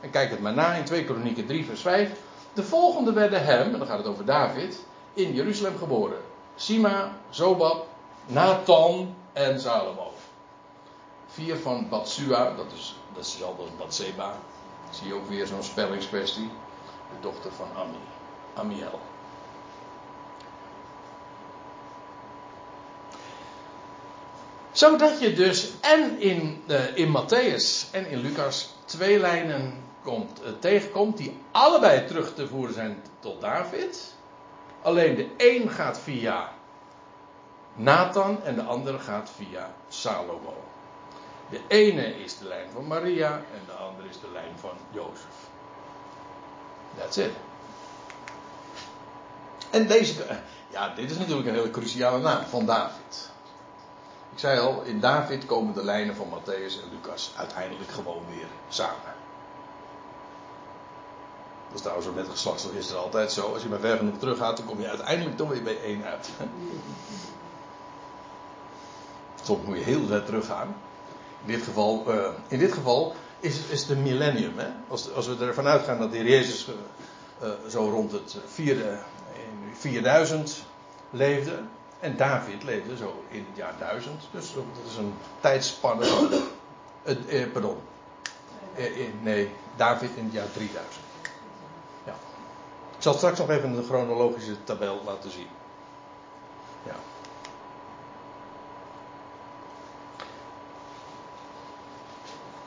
En 0.00 0.10
kijk 0.10 0.30
het 0.30 0.40
maar 0.40 0.54
na 0.54 0.74
in 0.74 0.84
2 0.84 1.04
Kronieken 1.04 1.46
3 1.46 1.64
vers 1.64 1.80
5. 1.80 2.10
De 2.52 2.62
volgende 2.62 3.12
werden 3.12 3.44
hem, 3.44 3.72
en 3.72 3.78
dan 3.78 3.86
gaat 3.86 3.98
het 3.98 4.06
over 4.06 4.24
David, 4.24 4.85
in 5.16 5.34
Jeruzalem 5.34 5.78
geboren. 5.78 6.20
Sima, 6.56 7.12
Zobab, 7.30 7.86
Nathan 8.26 9.14
en 9.32 9.60
Salomo. 9.60 10.12
Vier 11.26 11.56
van 11.56 11.88
Batsua, 11.88 12.54
dat 12.56 12.72
is, 12.74 12.94
dat 13.14 13.24
is 13.24 13.42
al 13.42 13.68
Batseba. 13.78 14.38
Zie 14.90 15.06
je 15.06 15.14
ook 15.14 15.28
weer 15.28 15.46
zo'n 15.46 15.62
spellingskwestie. 15.62 16.50
De 17.10 17.20
dochter 17.20 17.52
van 17.52 17.68
Ami, 17.76 17.98
Amiel. 18.54 19.00
Zodat 24.72 25.20
je 25.20 25.32
dus 25.32 25.70
en 25.80 26.20
in, 26.20 26.62
uh, 26.66 26.96
in 26.96 27.08
Matthäus 27.08 27.90
en 27.90 28.06
in 28.06 28.18
Lucas 28.18 28.74
twee 28.84 29.18
lijnen 29.18 29.84
komt, 30.02 30.40
uh, 30.42 30.48
tegenkomt 30.60 31.16
die 31.16 31.36
allebei 31.50 32.06
terug 32.06 32.34
te 32.34 32.48
voeren 32.48 32.74
zijn 32.74 33.02
tot 33.20 33.40
David. 33.40 34.15
Alleen 34.86 35.14
de 35.14 35.28
een 35.36 35.70
gaat 35.70 35.98
via 35.98 36.52
Nathan 37.74 38.44
en 38.44 38.54
de 38.54 38.62
andere 38.62 38.98
gaat 38.98 39.30
via 39.36 39.74
Salomo. 39.88 40.54
De 41.50 41.60
ene 41.68 42.22
is 42.22 42.38
de 42.38 42.44
lijn 42.44 42.70
van 42.72 42.86
Maria 42.86 43.32
en 43.32 43.60
de 43.66 43.72
andere 43.72 44.08
is 44.08 44.20
de 44.20 44.30
lijn 44.32 44.58
van 44.60 44.70
Jozef. 44.90 45.48
That's 46.98 47.16
it. 47.16 47.30
En 49.70 49.86
deze, 49.86 50.40
ja, 50.68 50.94
dit 50.94 51.10
is 51.10 51.18
natuurlijk 51.18 51.48
een 51.48 51.54
hele 51.54 51.70
cruciale 51.70 52.18
naam 52.18 52.44
van 52.44 52.66
David. 52.66 53.30
Ik 54.32 54.38
zei 54.38 54.60
al, 54.60 54.82
in 54.82 55.00
David 55.00 55.46
komen 55.46 55.74
de 55.74 55.84
lijnen 55.84 56.16
van 56.16 56.28
Matthäus 56.28 56.82
en 56.82 56.90
Lucas 56.90 57.32
uiteindelijk 57.36 57.90
gewoon 57.90 58.22
weer 58.28 58.48
samen. 58.68 59.14
Dat 61.66 61.74
is 61.74 61.80
trouwens 61.80 62.08
ook 62.08 62.14
met 62.14 62.28
geslachtsregister 62.28 62.96
altijd 62.96 63.32
zo. 63.32 63.52
Als 63.52 63.62
je 63.62 63.68
maar 63.68 63.78
ver 63.78 63.96
genoeg 63.96 64.18
terug 64.18 64.38
gaat, 64.38 64.56
dan 64.56 64.66
kom 64.66 64.80
je 64.80 64.88
uiteindelijk 64.88 65.36
toch 65.36 65.48
weer 65.48 65.62
bij 65.62 65.80
één 65.82 66.04
uit. 66.04 66.28
Soms 69.42 69.66
moet 69.66 69.78
je 69.78 69.84
heel 69.84 70.06
ver 70.06 70.24
teruggaan. 70.24 70.76
In 71.44 71.52
dit 71.52 71.62
geval, 71.62 72.04
uh, 72.08 72.26
in 72.48 72.58
dit 72.58 72.72
geval 72.72 73.14
is, 73.40 73.66
is 73.68 73.88
een 73.88 74.02
millennium. 74.02 74.58
Hè? 74.58 74.68
Als, 74.88 75.12
als 75.12 75.26
we 75.26 75.36
ervan 75.46 75.66
uitgaan 75.66 75.98
dat 75.98 76.10
de 76.10 76.16
Heer 76.16 76.28
Jezus 76.28 76.68
uh, 77.42 77.48
zo 77.68 77.90
rond 77.90 78.12
het 78.12 78.36
vierde, 78.46 78.98
4000 79.78 80.64
leefde. 81.10 81.58
En 82.00 82.16
David 82.16 82.62
leefde 82.62 82.96
zo 82.96 83.24
in 83.28 83.46
het 83.48 83.56
jaar 83.56 83.74
1000. 83.78 84.22
Dus 84.30 84.52
dat 84.54 84.64
is 84.90 84.96
een 84.96 85.14
tijdspanne 85.40 86.06
pardon. 87.52 87.76
nee, 89.22 89.50
David 89.76 90.10
in 90.16 90.24
het 90.24 90.32
jaar 90.32 90.52
3000. 90.52 91.05
Ik 92.96 93.02
zal 93.02 93.14
straks 93.14 93.38
nog 93.38 93.50
even 93.50 93.76
een 93.76 93.84
chronologische 93.84 94.64
tabel 94.64 95.00
laten 95.04 95.30
zien. 95.30 95.48
Ja. 96.82 96.94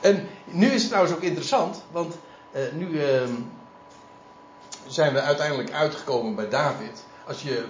En 0.00 0.28
nu 0.44 0.66
is 0.66 0.80
het 0.80 0.88
trouwens 0.88 1.14
ook 1.14 1.22
interessant, 1.22 1.82
want 1.90 2.18
uh, 2.52 2.72
nu 2.72 2.86
uh, 2.88 3.22
zijn 4.86 5.12
we 5.12 5.20
uiteindelijk 5.20 5.72
uitgekomen 5.72 6.34
bij 6.34 6.48
David. 6.48 7.04
Als 7.26 7.42
je 7.42 7.64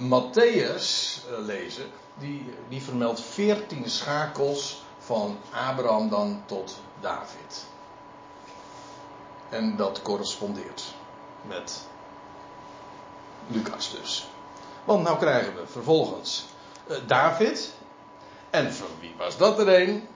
Matthäus 0.00 0.84
uh, 1.30 1.38
lezen, 1.38 1.86
die, 2.14 2.54
die 2.68 2.82
vermeldt 2.82 3.20
veertien 3.20 3.90
schakels 3.90 4.84
van 4.98 5.38
Abraham 5.68 6.08
dan 6.08 6.42
tot 6.46 6.76
David. 7.00 7.66
En 9.48 9.76
dat 9.76 10.02
correspondeert 10.02 10.94
met 11.42 11.86
Lucas 13.46 13.90
dus. 13.90 14.28
Want 14.84 15.02
nou 15.02 15.18
krijgen 15.18 15.54
we 15.54 15.66
vervolgens 15.66 16.46
David. 17.06 17.74
En 18.50 18.72
van 18.72 18.88
wie 19.00 19.14
was 19.18 19.36
dat 19.36 19.58
er 19.58 19.82
een? 19.82 20.08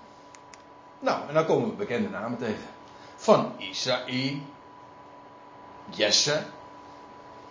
Nou, 0.98 1.28
en 1.28 1.34
dan 1.34 1.46
komen 1.46 1.68
we 1.68 1.74
bekende 1.74 2.08
namen 2.08 2.38
tegen. 2.38 2.68
Van 3.16 3.52
Isaï, 3.58 4.42
Jesse. 5.90 6.42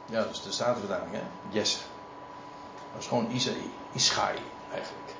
Ja, 0.05 0.23
is 0.23 0.41
de 0.41 0.51
Statenvertaling, 0.51 1.11
hè? 1.11 1.21
Jesse. 1.49 1.79
Dat 2.93 3.01
is 3.01 3.07
gewoon 3.07 3.31
Isaï, 3.31 3.71
Ischai 3.91 4.37
eigenlijk. 4.73 5.15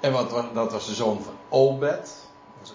En 0.00 0.12
wat, 0.12 0.54
dat 0.54 0.72
was 0.72 0.86
de 0.86 0.94
zoon 0.94 1.22
van 1.22 1.34
Obed. 1.48 2.16
Dat 2.60 2.74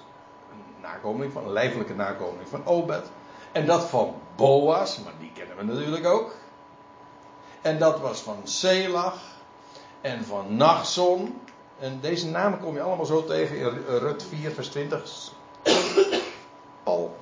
een 0.51 0.82
nakomeling 0.82 1.34
van, 1.34 1.44
een 1.44 1.51
lijfelijke 1.51 1.94
nakomeling 1.94 2.50
van 2.50 2.65
Obed. 2.65 3.10
En 3.51 3.65
dat 3.65 3.84
van 3.84 4.15
Boas, 4.36 5.00
maar 5.00 5.13
die 5.20 5.32
kennen 5.34 5.58
we 5.58 5.63
natuurlijk 5.63 6.06
ook. 6.06 6.36
En 7.63 7.79
dat 7.79 8.00
was 8.00 8.20
van 8.20 8.38
Selach. 8.43 9.22
En 10.01 10.25
van 10.25 10.55
Nachson. 10.55 11.41
En 11.79 12.00
deze 12.01 12.27
namen 12.27 12.60
kom 12.60 12.74
je 12.74 12.82
allemaal 12.82 13.05
zo 13.05 13.25
tegen 13.25 13.58
in 13.58 13.84
Rut 13.86 14.24
4, 14.29 14.51
vers 14.51 14.67
20. 14.67 15.32
Al 16.84 17.15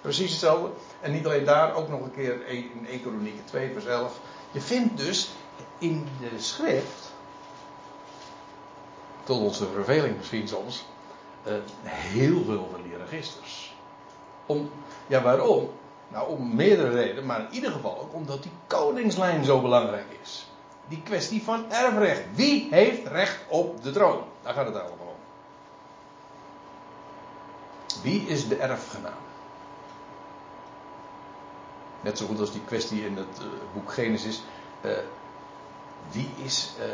precies 0.00 0.30
hetzelfde. 0.30 0.68
En 1.00 1.12
niet 1.12 1.26
alleen 1.26 1.44
daar, 1.44 1.74
ook 1.74 1.88
nog 1.88 2.00
een 2.00 2.14
keer 2.14 2.46
in 2.46 2.86
1 2.88 3.00
Kronieken 3.00 3.44
2, 3.44 3.72
vers 3.72 3.86
11. 3.86 4.18
Je 4.50 4.60
vindt 4.60 4.96
dus 4.96 5.30
in 5.78 6.08
de 6.20 6.40
schrift, 6.40 7.12
tot 9.24 9.40
onze 9.40 9.66
verveling 9.66 10.16
misschien 10.16 10.48
soms, 10.48 10.84
uh, 11.46 11.52
heel 11.84 12.44
veel 12.44 12.68
van 12.72 12.82
die 12.82 12.96
registers. 12.96 13.74
Om, 14.46 14.70
ja, 15.06 15.22
waarom? 15.22 15.70
Nou, 16.12 16.28
om 16.28 16.54
meerdere 16.54 16.90
redenen, 16.90 17.26
maar 17.26 17.40
in 17.40 17.50
ieder 17.50 17.72
geval 17.72 18.00
ook 18.00 18.14
omdat 18.14 18.42
die 18.42 18.52
koningslijn 18.66 19.44
zo 19.44 19.60
belangrijk 19.60 20.06
is. 20.22 20.50
die 20.90 21.02
kwestie 21.02 21.42
van 21.42 21.70
erfrecht. 21.72 22.22
Wie 22.34 22.66
heeft 22.70 23.06
recht 23.06 23.38
op 23.48 23.82
de 23.82 23.90
troon? 23.90 24.24
Daar 24.42 24.54
gaat 24.54 24.66
het 24.66 24.74
allemaal 24.74 25.06
om. 25.06 25.14
Wie 28.02 28.26
is 28.26 28.48
de 28.48 28.56
erfgenaam? 28.56 29.12
Net 32.00 32.18
zo 32.18 32.26
goed 32.26 32.40
als 32.40 32.52
die 32.52 32.64
kwestie 32.64 33.04
in 33.06 33.16
het 33.16 33.38
uh, 33.40 33.46
boek 33.74 33.92
Genesis. 33.92 34.42
Uh, 34.84 34.92
wie 36.10 36.30
is 36.44 36.72
uh, 36.78 36.84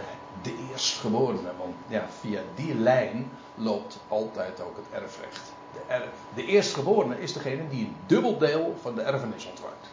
de 0.42 0.68
eerstgeborene? 0.70 1.52
Want 1.58 1.74
ja, 1.86 2.06
via 2.20 2.40
die 2.54 2.74
lijn 2.74 3.30
loopt 3.54 3.98
altijd 4.08 4.60
ook 4.60 4.76
het 4.76 5.02
erfrecht. 5.02 5.52
De, 5.88 6.04
de 6.34 6.44
eerstgeborene 6.44 7.20
is 7.20 7.32
degene 7.32 7.68
die 7.68 7.84
een 7.84 7.96
dubbel 8.06 8.38
deel 8.38 8.76
van 8.82 8.94
de 8.94 9.02
erfenis 9.02 9.46
ontvangt. 9.46 9.86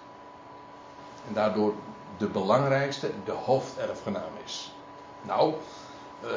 En 1.28 1.34
daardoor 1.34 1.74
de 2.18 2.28
belangrijkste, 2.28 3.12
de 3.26 3.32
hoofderfgenaam 3.32 4.32
is. 4.46 4.74
Nou, 5.22 5.54
uh, 6.24 6.30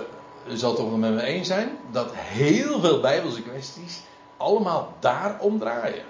u 0.52 0.56
zal 0.56 0.74
toch 0.74 0.96
met 0.96 1.14
me 1.14 1.22
eens 1.22 1.46
zijn 1.46 1.78
dat 1.90 2.10
heel 2.14 2.80
veel 2.80 3.00
Bijbelse 3.00 3.42
kwesties 3.42 4.02
allemaal 4.36 4.92
daarom 4.98 5.58
draaien. 5.58 6.04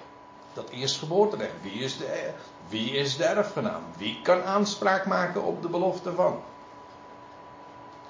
Dat 0.53 0.69
eerstgeboorterecht. 0.69 1.53
Wie 1.61 1.71
is 1.71 1.97
de, 1.97 2.31
wie 2.69 2.91
is 2.91 3.17
de 3.17 3.23
erfgenaam? 3.23 3.81
Wie 3.97 4.19
kan 4.23 4.43
aanspraak 4.43 5.05
maken 5.05 5.43
op 5.43 5.61
de 5.61 5.67
belofte 5.67 6.13
van? 6.13 6.39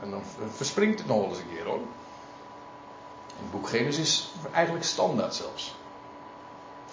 En 0.02 0.10
dan 0.10 0.22
verspringt 0.56 1.00
het 1.00 1.08
nog 1.08 1.30
eens 1.30 1.38
een 1.38 1.50
keer 1.56 1.66
hoor. 1.66 1.80
Het 3.42 3.52
boek 3.52 3.68
Genesis 3.68 4.32
eigenlijk 4.54 4.86
standaard 4.86 5.36
zelfs. 5.36 5.76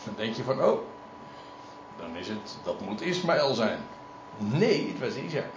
Dan 0.05 0.15
denk 0.17 0.35
je 0.35 0.43
van, 0.43 0.65
oh, 0.65 0.79
dan 1.99 2.17
is 2.17 2.29
het, 2.29 2.57
dat 2.65 2.81
moet 2.81 3.01
Ismaël 3.01 3.55
zijn. 3.55 3.79
Nee, 4.37 4.89
het 4.89 5.01
was 5.01 5.23
Isaac. 5.23 5.53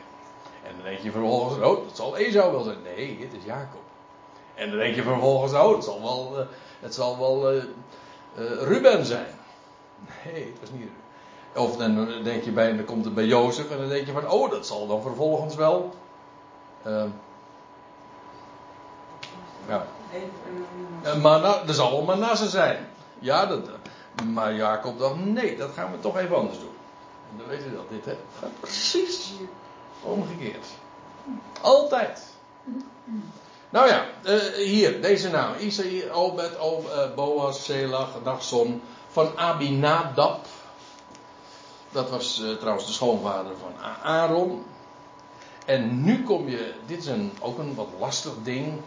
En 0.63 0.75
dan 0.75 0.84
denk 0.84 1.00
je 1.00 1.12
vervolgens, 1.12 1.63
oh, 1.63 1.84
dat 1.86 1.96
zal 1.96 2.17
Esau 2.17 2.51
wel 2.51 2.63
zijn. 2.63 2.82
Nee, 2.84 3.17
het 3.22 3.34
is 3.34 3.44
Jacob. 3.46 3.82
En 4.56 4.70
dan 4.70 4.77
denk 4.77 4.96
je 4.96 5.03
vervolgens, 5.03 5.53
oh, 5.53 5.75
het 5.75 5.84
zal 5.84 6.01
wel, 6.01 6.39
uh, 6.39 6.46
het 6.79 6.94
zal 6.94 7.20
wel 7.20 7.53
uh, 7.53 7.63
uh, 8.38 8.62
Ruben 8.62 9.06
zijn. 9.06 9.36
Nee, 10.25 10.46
het 10.46 10.60
was 10.60 10.70
niet 10.72 10.82
Ruben. 10.82 11.06
Of 11.56 11.77
dan 11.77 12.24
denk 12.24 12.44
je 12.44 12.51
bij, 12.51 12.75
dan 12.75 12.86
komt 12.86 13.06
het 13.06 13.13
bij 13.13 13.25
Jozef 13.25 13.72
en 13.72 13.77
dan 13.77 13.89
denk 13.89 14.06
je 14.06 14.12
van, 14.12 14.29
oh, 14.29 14.51
dat 14.51 14.67
zal 14.67 14.88
dan 14.88 15.01
vervolgens 15.01 15.56
wel. 15.56 15.94
ja. 19.67 19.86
Maar 21.21 21.41
dat 21.41 21.75
zal 21.75 21.91
wel 21.91 22.01
Manasse 22.01 22.49
zijn. 22.49 22.87
Ja, 23.19 23.45
dat, 23.45 23.69
maar 24.25 24.53
Jacob 24.53 24.99
dacht, 24.99 25.15
nee, 25.15 25.57
dat 25.57 25.69
gaan 25.73 25.91
we 25.91 25.99
toch 25.99 26.17
even 26.17 26.35
anders 26.35 26.59
doen. 26.59 26.75
En 27.31 27.37
dan 27.37 27.47
weet 27.47 27.63
je 27.63 27.73
dat, 27.73 27.89
dit 27.89 28.05
hè, 28.05 28.17
gaat 28.39 28.59
precies 28.59 29.31
omgekeerd. 30.01 30.65
Altijd. 31.61 32.23
Nou 33.69 33.87
ja, 33.87 34.05
uh, 34.23 34.41
hier, 34.53 35.01
deze 35.01 35.29
naam. 35.29 35.53
Isaïe, 35.59 36.11
Obed, 36.11 36.59
Ob, 36.59 36.85
uh, 36.85 37.15
Boas, 37.15 37.63
Selach, 37.63 38.09
Nachson, 38.23 38.81
van 39.07 39.37
Abinadab. 39.37 40.45
Dat 41.91 42.09
was 42.09 42.43
trouwens 42.59 42.85
de 42.85 42.93
schoonvader 42.93 43.51
van 43.61 43.83
Aaron. 44.03 44.65
En 45.65 46.03
nu 46.03 46.23
kom 46.23 46.49
je, 46.49 46.73
dit 46.85 46.99
is 46.99 47.05
een, 47.05 47.31
ook 47.39 47.57
een 47.57 47.75
wat 47.75 47.87
lastig 47.99 48.33
ding 48.43 48.81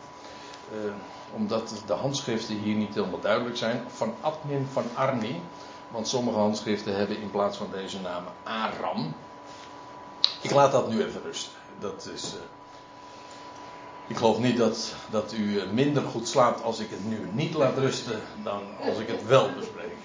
omdat 1.34 1.82
de 1.86 1.92
handschriften 1.92 2.54
hier 2.54 2.74
niet 2.74 2.94
helemaal 2.94 3.20
duidelijk 3.20 3.56
zijn, 3.56 3.82
van 3.94 4.14
Admin 4.20 4.66
van 4.72 4.84
Arni. 4.94 5.42
Want 5.90 6.08
sommige 6.08 6.38
handschriften 6.38 6.96
hebben 6.96 7.20
in 7.20 7.30
plaats 7.30 7.56
van 7.56 7.68
deze 7.72 8.00
naam 8.00 8.24
Aram. 8.42 9.14
Ik 10.40 10.50
laat 10.50 10.72
dat 10.72 10.88
nu 10.88 11.04
even 11.04 11.22
rusten. 11.22 11.52
Dat 11.78 12.08
is. 12.14 12.34
Uh, 12.34 12.40
ik 14.06 14.16
geloof 14.16 14.38
niet 14.38 14.56
dat, 14.56 14.94
dat 15.10 15.32
u 15.32 15.62
minder 15.72 16.02
goed 16.02 16.28
slaapt 16.28 16.62
als 16.62 16.78
ik 16.78 16.90
het 16.90 17.04
nu 17.04 17.28
niet 17.32 17.54
laat 17.54 17.78
rusten 17.78 18.20
dan 18.42 18.62
als 18.80 18.98
ik 18.98 19.08
het 19.08 19.26
wel 19.26 19.50
bespreek. 19.52 19.96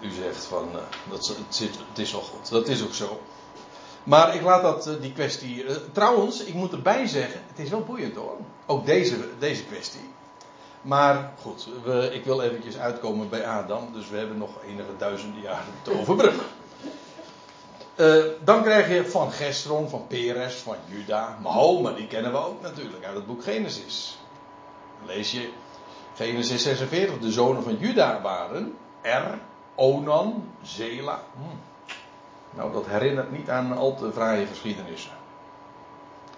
U 0.00 0.10
zegt 0.10 0.44
van 0.44 0.68
dat, 1.10 1.26
het, 1.26 1.58
het 1.88 1.98
is 1.98 2.12
wel 2.12 2.20
goed. 2.20 2.50
Dat 2.50 2.68
is 2.68 2.82
ook 2.82 2.94
zo. 2.94 3.20
Maar 4.04 4.34
ik 4.34 4.42
laat 4.42 4.62
dat, 4.62 4.86
eh, 4.86 4.94
die 5.00 5.12
kwestie. 5.12 5.64
Uh, 5.64 5.76
trouwens, 5.92 6.44
ik 6.44 6.54
moet 6.54 6.72
erbij 6.72 7.06
zeggen, 7.06 7.40
het 7.48 7.58
is 7.58 7.70
wel 7.70 7.84
boeiend 7.84 8.16
hoor. 8.16 8.36
Ook 8.66 8.86
deze, 8.86 9.16
deze 9.38 9.64
kwestie. 9.64 10.10
Maar 10.82 11.32
goed, 11.40 11.68
ik 12.12 12.24
wil 12.24 12.42
eventjes 12.42 12.78
uitkomen 12.78 13.28
bij 13.28 13.46
Adam, 13.46 13.88
dus 13.92 14.10
we 14.10 14.16
hebben 14.16 14.38
nog 14.38 14.50
enige 14.66 14.96
duizenden 14.98 15.40
jaren 15.40 15.72
te 15.82 15.98
overbruggen. 16.00 16.46
Uh, 17.96 18.24
dan 18.44 18.62
krijg 18.62 18.88
je 18.88 19.10
van 19.10 19.32
Gestron, 19.32 19.88
van 19.88 20.06
Peres, 20.06 20.54
van 20.54 20.76
Juda, 20.86 21.38
Mahoma, 21.42 21.92
die 21.92 22.06
kennen 22.06 22.32
we 22.32 22.38
ook 22.38 22.62
natuurlijk 22.62 23.04
uit 23.04 23.14
het 23.14 23.26
boek 23.26 23.42
Genesis. 23.42 24.18
Dan 24.98 25.06
lees 25.06 25.32
je 25.32 25.48
Genesis 26.14 26.62
46, 26.62 27.18
de 27.18 27.32
zonen 27.32 27.62
van 27.62 27.76
Juda 27.76 28.20
waren 28.20 28.74
Er, 29.02 29.38
Onan, 29.74 30.48
Zela. 30.62 31.22
Hm. 31.34 31.71
Nou, 32.54 32.72
dat 32.72 32.86
herinnert 32.86 33.30
niet 33.30 33.50
aan 33.50 33.76
al 33.76 33.96
te 33.96 34.12
fraaie 34.12 34.46
geschiedenissen. 34.46 35.12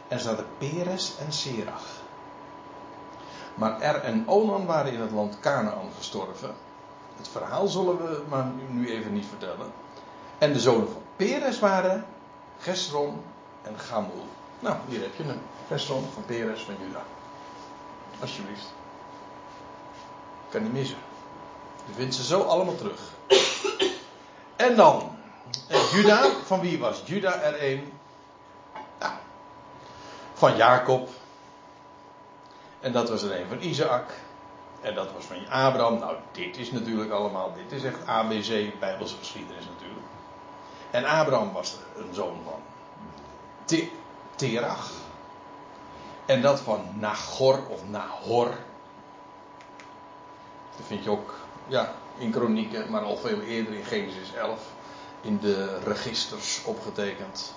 Er 0.08 0.44
Peres 0.58 1.14
en 1.18 1.32
Serach. 1.32 2.02
Maar 3.54 3.80
Er 3.80 4.00
en 4.00 4.28
Onan 4.28 4.66
waren 4.66 4.92
in 4.92 5.00
het 5.00 5.10
land 5.10 5.40
Canaan 5.40 5.88
gestorven. 5.96 6.54
Het 7.16 7.28
verhaal 7.28 7.66
zullen 7.66 7.96
we 7.96 8.22
maar 8.28 8.46
nu 8.70 8.90
even 8.90 9.12
niet 9.12 9.26
vertellen. 9.26 9.72
En 10.38 10.52
de 10.52 10.60
zonen 10.60 10.88
van 10.88 11.02
Peres 11.16 11.58
waren 11.58 12.06
Gesron 12.58 13.20
en 13.62 13.78
Gamul. 13.78 14.26
Nou, 14.60 14.76
hier 14.88 15.00
heb 15.00 15.14
je 15.16 15.22
hem. 15.22 15.40
Gesron 15.68 16.04
van 16.14 16.24
Peres 16.24 16.62
van 16.62 16.74
Juda. 16.86 17.02
Alsjeblieft. 18.20 18.72
Kan 20.48 20.62
niet 20.62 20.72
missen. 20.72 20.98
Je 21.86 21.92
vindt 21.94 22.14
ze 22.14 22.24
zo 22.24 22.40
allemaal 22.40 22.76
terug. 22.76 23.00
En 24.56 24.76
dan 24.76 25.13
en 25.68 25.80
Juda, 25.92 26.30
van 26.44 26.60
wie 26.60 26.78
was 26.78 27.02
Juda 27.04 27.40
er 27.40 27.70
een? 27.70 27.92
Nou, 28.98 29.12
van 30.34 30.56
Jacob. 30.56 31.08
En 32.80 32.92
dat 32.92 33.08
was 33.08 33.22
er 33.22 33.40
een 33.40 33.46
van 33.48 33.60
Isaac. 33.60 34.10
En 34.80 34.94
dat 34.94 35.12
was 35.12 35.24
van 35.24 35.48
Abraham. 35.50 35.98
Nou, 35.98 36.16
dit 36.32 36.56
is 36.56 36.70
natuurlijk 36.70 37.10
allemaal, 37.10 37.54
dit 37.54 37.72
is 37.78 37.84
echt 37.84 38.06
ABC, 38.06 38.78
Bijbelse 38.80 39.16
geschiedenis 39.16 39.64
natuurlijk. 39.64 40.06
En 40.90 41.04
Abraham 41.04 41.52
was 41.52 41.76
een 41.96 42.14
zoon 42.14 42.40
van 42.44 42.60
Te 43.64 43.88
Terach. 44.34 44.90
En 46.26 46.42
dat 46.42 46.60
van 46.60 46.88
Nagor 46.98 47.66
of 47.68 47.80
Nahor. 47.88 48.46
Dat 50.76 50.86
vind 50.86 51.04
je 51.04 51.10
ook 51.10 51.34
ja, 51.66 51.92
in 52.18 52.30
kronieken, 52.30 52.90
maar 52.90 53.02
al 53.02 53.16
veel 53.16 53.40
eerder 53.40 53.74
in 53.74 53.84
Genesis 53.84 54.32
11 54.34 54.60
in 55.24 55.38
de 55.40 55.78
registers 55.84 56.62
opgetekend. 56.64 57.52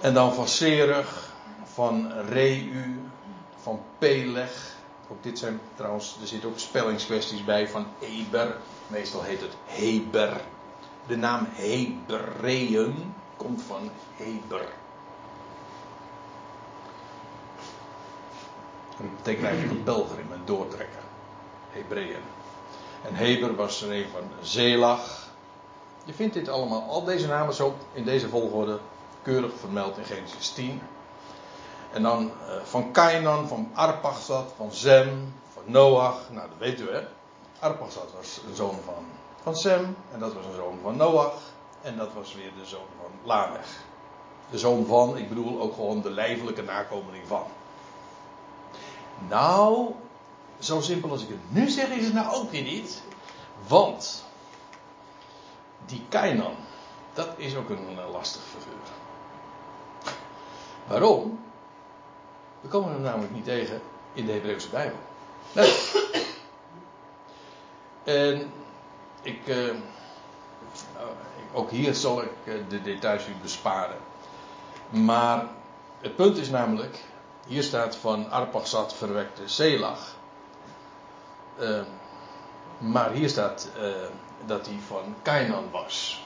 En 0.00 0.14
dan 0.14 0.34
van 0.34 0.48
Serug, 0.48 1.32
van 1.64 2.12
Reu, 2.12 2.94
van 3.62 3.80
Peleg. 3.98 4.78
Ook 5.08 5.22
dit 5.22 5.38
zijn 5.38 5.60
trouwens, 5.74 6.16
er 6.20 6.26
zitten 6.26 6.48
ook 6.48 6.58
spellingskwesties 6.58 7.44
bij 7.44 7.68
van 7.68 7.86
Eber. 8.00 8.56
Meestal 8.86 9.22
heet 9.22 9.40
het 9.40 9.54
Heber. 9.64 10.40
De 11.06 11.16
naam 11.16 11.48
Hebreeën 11.52 13.14
komt 13.36 13.62
van 13.62 13.90
Heber. 14.16 14.66
Dat 18.96 19.16
betekent 19.16 19.44
eigenlijk 19.44 19.78
een 19.78 19.84
pelgrim, 19.84 20.32
een 20.32 20.44
doortrekker. 20.44 21.02
Hebreeën. 21.70 22.22
En 23.02 23.14
Heber 23.14 23.54
was 23.54 23.82
er 23.82 23.92
een 23.92 24.06
van 24.12 24.22
Zelach. 24.40 25.29
Je 26.10 26.16
vindt 26.16 26.34
dit 26.34 26.48
allemaal, 26.48 26.82
al 26.82 27.04
deze 27.04 27.26
namen 27.26 27.54
zo 27.54 27.74
in 27.92 28.04
deze 28.04 28.28
volgorde 28.28 28.78
keurig 29.22 29.52
vermeld 29.58 29.98
in 29.98 30.04
Genesis 30.04 30.48
10. 30.48 30.82
En 31.92 32.02
dan 32.02 32.24
uh, 32.24 32.62
van 32.62 32.92
Kainan, 32.92 33.48
van 33.48 33.70
Arpachsad, 33.74 34.52
van 34.56 34.72
Zem, 34.72 35.34
van 35.52 35.62
Noach. 35.66 36.30
Nou, 36.30 36.48
dat 36.48 36.58
weet 36.58 36.80
u 36.80 36.90
hè. 36.90 37.00
Arpachsad 37.58 38.08
was 38.16 38.40
een 38.48 38.54
zoon 38.54 38.78
van, 38.84 39.04
van 39.42 39.56
Sem. 39.56 39.96
En 40.12 40.18
dat 40.18 40.34
was 40.34 40.44
een 40.44 40.54
zoon 40.54 40.78
van 40.82 40.96
Noach. 40.96 41.40
En 41.82 41.96
dat 41.96 42.12
was 42.14 42.34
weer 42.34 42.52
de 42.58 42.66
zoon 42.66 42.86
van 43.00 43.10
Lamech. 43.24 43.76
De 44.50 44.58
zoon 44.58 44.86
van, 44.86 45.16
ik 45.16 45.28
bedoel 45.28 45.60
ook 45.60 45.74
gewoon 45.74 46.02
de 46.02 46.10
lijfelijke 46.10 46.62
nakomeling 46.62 47.26
van. 47.26 47.44
Nou, 49.28 49.94
zo 50.58 50.80
simpel 50.80 51.10
als 51.10 51.22
ik 51.22 51.28
het 51.28 51.38
nu 51.48 51.68
zeg 51.68 51.88
is 51.88 52.04
het 52.04 52.14
nou 52.14 52.34
ook 52.34 52.50
weer 52.50 52.62
niet. 52.62 53.02
Want 53.68 54.28
die 55.86 56.02
Kainan, 56.08 56.54
dat 57.12 57.28
is 57.36 57.56
ook 57.56 57.68
een, 57.68 57.98
lastig 58.12 58.42
figuur. 58.42 58.74
Waarom? 60.86 61.40
We 62.60 62.68
komen 62.68 62.92
hem 62.92 63.00
namelijk 63.00 63.32
niet 63.32 63.44
tegen 63.44 63.80
in 64.12 64.26
de 64.26 64.32
Hebreeuwse 64.32 64.68
Bijbel. 64.68 64.98
En 68.04 68.52
ik, 69.22 69.46
uh, 69.46 69.66
ik, 69.66 69.74
ook 71.52 71.70
hier 71.70 71.94
zal 71.94 72.22
ik 72.22 72.30
eh, 72.44 72.54
de 72.68 72.82
details 72.82 73.26
u 73.26 73.32
besparen. 73.42 73.96
Maar 74.90 75.46
het 76.00 76.16
punt 76.16 76.36
is 76.36 76.50
namelijk, 76.50 77.04
hier 77.46 77.62
staat 77.62 77.96
van 77.96 78.30
Arpachsad 78.30 78.94
verwekte 78.94 79.48
Zelach. 79.48 80.14
Uh, 81.60 81.80
maar 82.78 83.10
hier 83.10 83.28
staat 83.28 83.68
dat 84.46 84.66
hij 84.66 84.78
van 84.86 85.14
Kainan 85.22 85.70
was. 85.70 86.24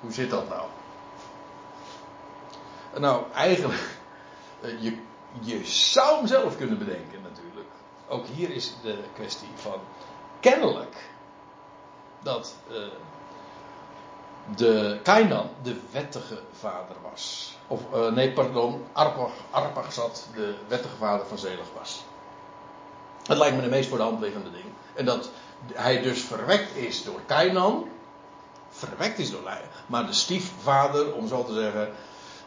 Hoe 0.00 0.12
zit 0.12 0.30
dat 0.30 0.48
nou? 0.48 0.66
Nou, 2.98 3.24
eigenlijk, 3.34 3.98
uh, 4.60 4.82
je, 4.82 4.98
je 5.40 5.64
zou 5.64 6.16
hem 6.16 6.26
zelf 6.26 6.56
kunnen 6.56 6.78
bedenken 6.78 7.22
natuurlijk. 7.22 7.68
Ook 8.08 8.26
hier 8.26 8.50
is 8.50 8.74
de 8.82 8.98
kwestie 9.14 9.48
van 9.54 9.80
kennelijk 10.40 11.08
dat 12.22 12.54
uh, 12.70 12.76
de 14.56 15.00
Kainan 15.02 15.48
de 15.62 15.80
wettige 15.90 16.38
vader 16.52 16.96
was. 17.10 17.56
Of 17.66 17.80
uh, 17.94 18.12
nee, 18.12 18.32
pardon, 18.32 18.84
Arpachsad 19.50 20.28
de 20.34 20.54
wettige 20.68 20.96
vader 20.96 21.26
van 21.26 21.38
Zelig 21.38 21.66
was. 21.78 22.04
Dat 23.22 23.38
lijkt 23.38 23.56
me 23.56 23.62
de 23.62 23.68
meest 23.68 23.88
voor 23.88 23.98
de 23.98 24.04
hand 24.04 24.20
liggende 24.20 24.50
ding. 24.50 24.64
En 24.94 25.04
dat 25.04 25.30
hij 25.72 26.02
dus 26.02 26.22
verwekt 26.22 26.76
is 26.76 27.04
door 27.04 27.20
Kainan. 27.26 27.88
Verwekt 28.70 29.18
is 29.18 29.30
door 29.30 29.42
Leiden. 29.44 29.68
Maar 29.86 30.06
de 30.06 30.12
stiefvader, 30.12 31.14
om 31.14 31.28
zo 31.28 31.44
te 31.44 31.54
zeggen, 31.54 31.92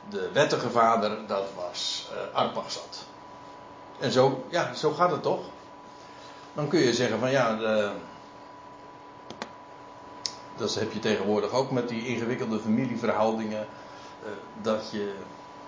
de 0.09 0.29
wettige 0.33 0.69
vader, 0.69 1.27
dat 1.27 1.45
was 1.55 2.09
uh. 2.33 2.43
En 3.99 4.11
zo, 4.11 4.45
ja, 4.49 4.73
zo 4.73 4.91
gaat 4.91 5.11
het 5.11 5.23
toch? 5.23 5.41
Dan 6.53 6.67
kun 6.67 6.79
je 6.79 6.93
zeggen 6.93 7.19
van 7.19 7.31
ja, 7.31 7.55
de, 7.55 7.91
dat 10.57 10.75
heb 10.75 10.91
je 10.91 10.99
tegenwoordig 10.99 11.51
ook 11.51 11.71
met 11.71 11.89
die 11.89 12.07
ingewikkelde 12.07 12.59
familieverhoudingen. 12.59 13.67
Uh, 14.23 14.29
dat 14.61 14.89
je 14.91 15.13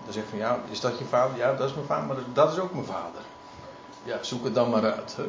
dan 0.04 0.12
zegt 0.12 0.28
van 0.28 0.38
ja, 0.38 0.58
is 0.70 0.80
dat 0.80 0.98
je 0.98 1.04
vader? 1.04 1.36
Ja, 1.36 1.54
dat 1.54 1.68
is 1.68 1.74
mijn 1.74 1.86
vader, 1.86 2.06
maar 2.06 2.16
dat 2.32 2.52
is 2.52 2.58
ook 2.58 2.72
mijn 2.72 2.84
vader. 2.84 3.22
Ja, 4.04 4.18
zoek 4.22 4.44
het 4.44 4.54
dan 4.54 4.70
maar 4.70 4.92
uit. 4.92 5.16
Hè? 5.16 5.22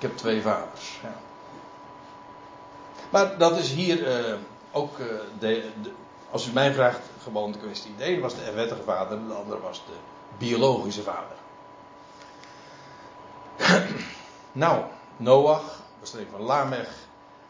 Ik 0.00 0.08
heb 0.08 0.16
twee 0.16 0.42
vaders. 0.42 0.98
Ja. 1.02 1.14
Maar 3.10 3.38
dat 3.38 3.56
is 3.58 3.72
hier 3.72 4.26
uh, 4.28 4.34
ook, 4.72 4.98
uh, 4.98 5.06
de, 5.38 5.70
als 6.30 6.46
u 6.46 6.52
mij 6.52 6.72
vraagt, 6.72 7.00
gewoon 7.22 7.52
de 7.52 7.58
kwestie. 7.58 7.94
De 7.96 8.04
ene 8.04 8.20
was 8.20 8.34
de 8.34 8.52
wettige 8.52 8.82
vader, 8.82 9.26
de 9.28 9.34
andere 9.34 9.60
was 9.60 9.82
de 9.86 9.92
biologische 10.38 11.02
vader. 11.02 11.36
nou, 14.52 14.82
Noach 15.16 15.80
was 15.98 16.14
een 16.14 16.26
van 16.30 16.40
Lamech. 16.40 16.90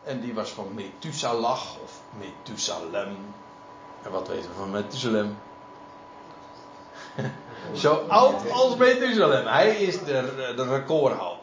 En 0.05 0.21
die 0.21 0.35
was 0.35 0.51
van 0.51 0.75
Methuselah 0.75 1.61
of 1.83 2.01
Methusalem. 2.19 3.17
En 4.03 4.11
wat 4.11 4.29
weten 4.29 4.51
we 4.51 4.57
van 4.57 4.71
Methusalem? 4.71 5.39
Zo 7.73 7.95
oud 8.09 8.51
als 8.51 8.77
Methusalem. 8.77 9.47
Hij 9.47 9.77
is 9.77 9.99
de, 10.05 10.53
de 10.57 10.65
recordhouder. 10.65 11.40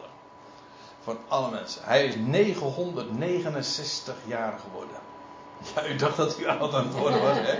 Van 1.08 1.18
alle 1.28 1.50
mensen. 1.50 1.82
Hij 1.84 2.06
is 2.06 2.14
969 2.16 4.14
jaar 4.24 4.58
geworden. 4.58 4.96
Ja, 5.74 5.86
u 5.86 5.96
dacht 5.96 6.16
dat 6.16 6.38
u 6.38 6.46
oud 6.46 6.74
aan 6.74 6.86
het 6.86 6.96
worden 6.96 7.22
was, 7.22 7.36
hè? 7.36 7.58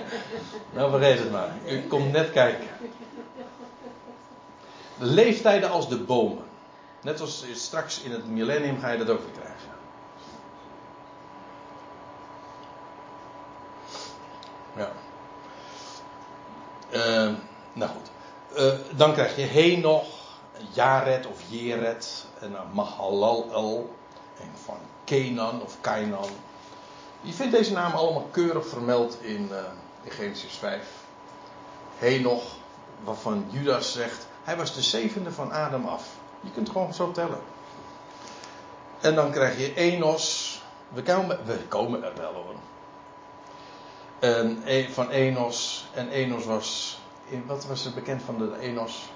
Nou, 0.73 0.91
vergeet 0.91 1.19
het 1.19 1.31
maar. 1.31 1.49
U 1.67 1.83
komt 1.87 2.13
net 2.13 2.31
kijken. 2.31 2.69
De 4.99 5.05
leeftijden 5.05 5.71
als 5.71 5.89
de 5.89 5.97
bomen. 5.99 6.45
Net 7.01 7.21
als 7.21 7.45
straks 7.53 8.01
in 8.01 8.11
het 8.11 8.27
millennium 8.27 8.81
ga 8.81 8.91
je 8.91 8.99
dat 8.99 9.11
ook 9.11 9.21
weer 9.21 9.33
krijgen. 9.33 9.69
Ja. 14.77 14.91
Uh, 16.91 17.35
nou 17.73 17.91
goed. 17.91 18.11
Uh, 18.57 18.73
dan 18.97 19.13
krijg 19.13 19.37
je 19.37 19.43
Henoch, 19.43 20.18
Jared 20.73 21.27
of 21.27 21.40
Jeret, 21.49 22.27
en 22.40 22.53
uh, 22.53 22.61
Mahalalel, 22.73 23.94
en 24.40 24.51
van 24.64 24.79
Kenan 25.05 25.62
of 25.62 25.77
Kainan. 25.81 26.29
Je 27.21 27.33
vindt 27.33 27.53
deze 27.53 27.73
namen 27.73 27.99
allemaal 27.99 28.29
keurig 28.31 28.66
vermeld 28.66 29.23
in, 29.23 29.49
uh, 29.51 29.59
in 30.03 30.11
Genesis 30.11 30.53
5. 30.53 30.88
Henoch, 31.99 32.44
waarvan 33.05 33.44
Judas 33.51 33.92
zegt, 33.92 34.27
hij 34.44 34.57
was 34.57 34.75
de 34.75 34.83
zevende 34.83 35.33
van 35.33 35.53
Adam 35.53 35.87
af. 35.87 36.07
Je 36.40 36.51
kunt 36.51 36.71
gewoon 36.71 36.94
zo 36.94 37.12
tellen. 37.12 37.40
En 39.01 39.14
dan 39.14 39.31
krijg 39.31 39.59
je 39.59 39.75
Enos. 39.75 40.57
We 40.88 41.03
komen, 41.03 41.38
we 41.44 41.59
komen 41.68 42.05
er 42.05 42.12
wel 42.16 42.33
hoor. 42.33 42.55
En 44.18 44.62
e- 44.64 44.88
van 44.88 45.11
Enos. 45.11 45.87
En 45.94 46.09
Enos 46.09 46.44
was. 46.44 46.99
Wat 47.47 47.66
was 47.66 47.85
er 47.85 47.92
bekend 47.92 48.23
van 48.23 48.38
de 48.38 48.59
Enos? 48.61 49.09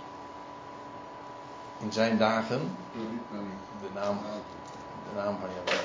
In 1.82 1.92
zijn 1.92 2.18
dagen. 2.18 2.76
De 3.80 3.88
naam, 3.94 4.18
de 5.08 5.16
naam 5.16 5.36
van 5.40 5.48
je. 5.48 5.80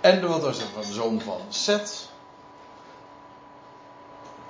En 0.00 0.28
wat 0.28 0.42
was 0.42 0.58
het? 0.58 0.68
Van 0.68 0.82
de 0.82 0.92
zoon 0.92 1.20
van 1.20 1.40
Seth. 1.48 2.10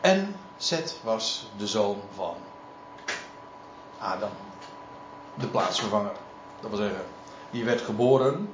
En 0.01 0.37
Seth 0.57 1.01
was 1.03 1.51
de 1.57 1.67
zoon 1.67 2.01
van 2.15 2.37
Adam. 3.99 4.31
De 5.35 5.47
plaatsvervanger. 5.47 6.13
Dat 6.61 6.71
wil 6.71 6.79
zeggen, 6.79 7.05
die 7.51 7.65
werd 7.65 7.81
geboren 7.81 8.49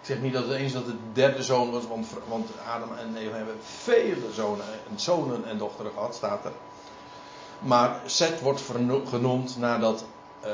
ik 0.00 0.06
zeg 0.14 0.20
niet 0.20 0.32
dat 0.32 0.42
het 0.42 0.52
eens 0.52 0.72
dat 0.72 0.86
het 0.86 0.94
de 0.94 1.12
derde 1.20 1.42
zoon 1.42 1.70
was, 1.70 1.86
want, 1.86 2.06
want 2.28 2.48
Adam 2.74 2.96
en 2.96 3.16
Eva 3.16 3.36
hebben 3.36 3.58
vele 3.62 4.32
zonen 4.32 4.64
en 4.90 5.00
zonen 5.00 5.44
en 5.44 5.58
dochteren 5.58 5.92
gehad, 5.92 6.14
staat 6.14 6.44
er. 6.44 6.52
Maar 7.58 8.00
Seth 8.06 8.40
wordt 8.40 8.62
genoemd 9.08 9.56
nadat 9.58 10.04
uh, 10.44 10.50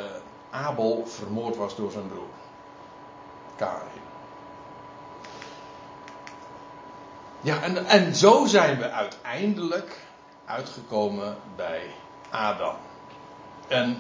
Abel 0.51 1.07
vermoord 1.07 1.57
was 1.57 1.77
door 1.77 1.91
zijn 1.91 2.09
broer. 2.09 2.29
Karin. 3.57 4.03
Ja, 7.41 7.63
en, 7.63 7.87
en 7.87 8.15
zo 8.15 8.47
zijn 8.47 8.79
we 8.79 8.91
uiteindelijk 8.91 9.99
uitgekomen 10.45 11.37
bij 11.57 11.91
Adam. 12.31 12.77
En 13.69 13.99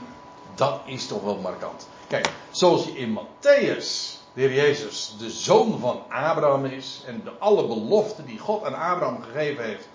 dat 0.54 0.80
is 0.84 1.06
toch 1.06 1.22
wel 1.22 1.36
markant. 1.36 1.88
Kijk, 2.08 2.30
zoals 2.50 2.84
je 2.84 2.98
in 2.98 3.18
Matthäus 3.18 4.22
de 4.34 4.54
Jezus 4.54 5.14
de 5.18 5.30
zoon 5.30 5.78
van 5.78 6.02
Abraham 6.08 6.64
is 6.64 7.02
en 7.06 7.20
de 7.24 7.30
alle 7.38 7.66
beloften 7.66 8.24
die 8.26 8.38
God 8.38 8.64
aan 8.64 8.74
Abraham 8.74 9.22
gegeven 9.22 9.64
heeft, 9.64 9.88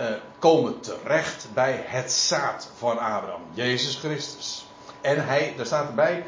uh, 0.00 0.06
komen 0.38 0.80
terecht 0.80 1.48
bij 1.54 1.84
het 1.86 2.12
zaad 2.12 2.70
van 2.76 2.98
Abraham, 2.98 3.42
Jezus 3.52 3.96
Christus. 3.96 4.65
En 5.06 5.26
hij, 5.26 5.54
daar 5.56 5.66
staat 5.66 5.88
erbij, 5.88 6.24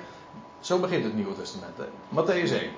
zo 0.61 0.79
begint 0.79 1.05
het 1.05 1.14
Nieuwe 1.14 1.35
Testament, 1.35 1.77
hè? 1.77 1.85
Matthäus 2.14 2.53
1. 2.53 2.71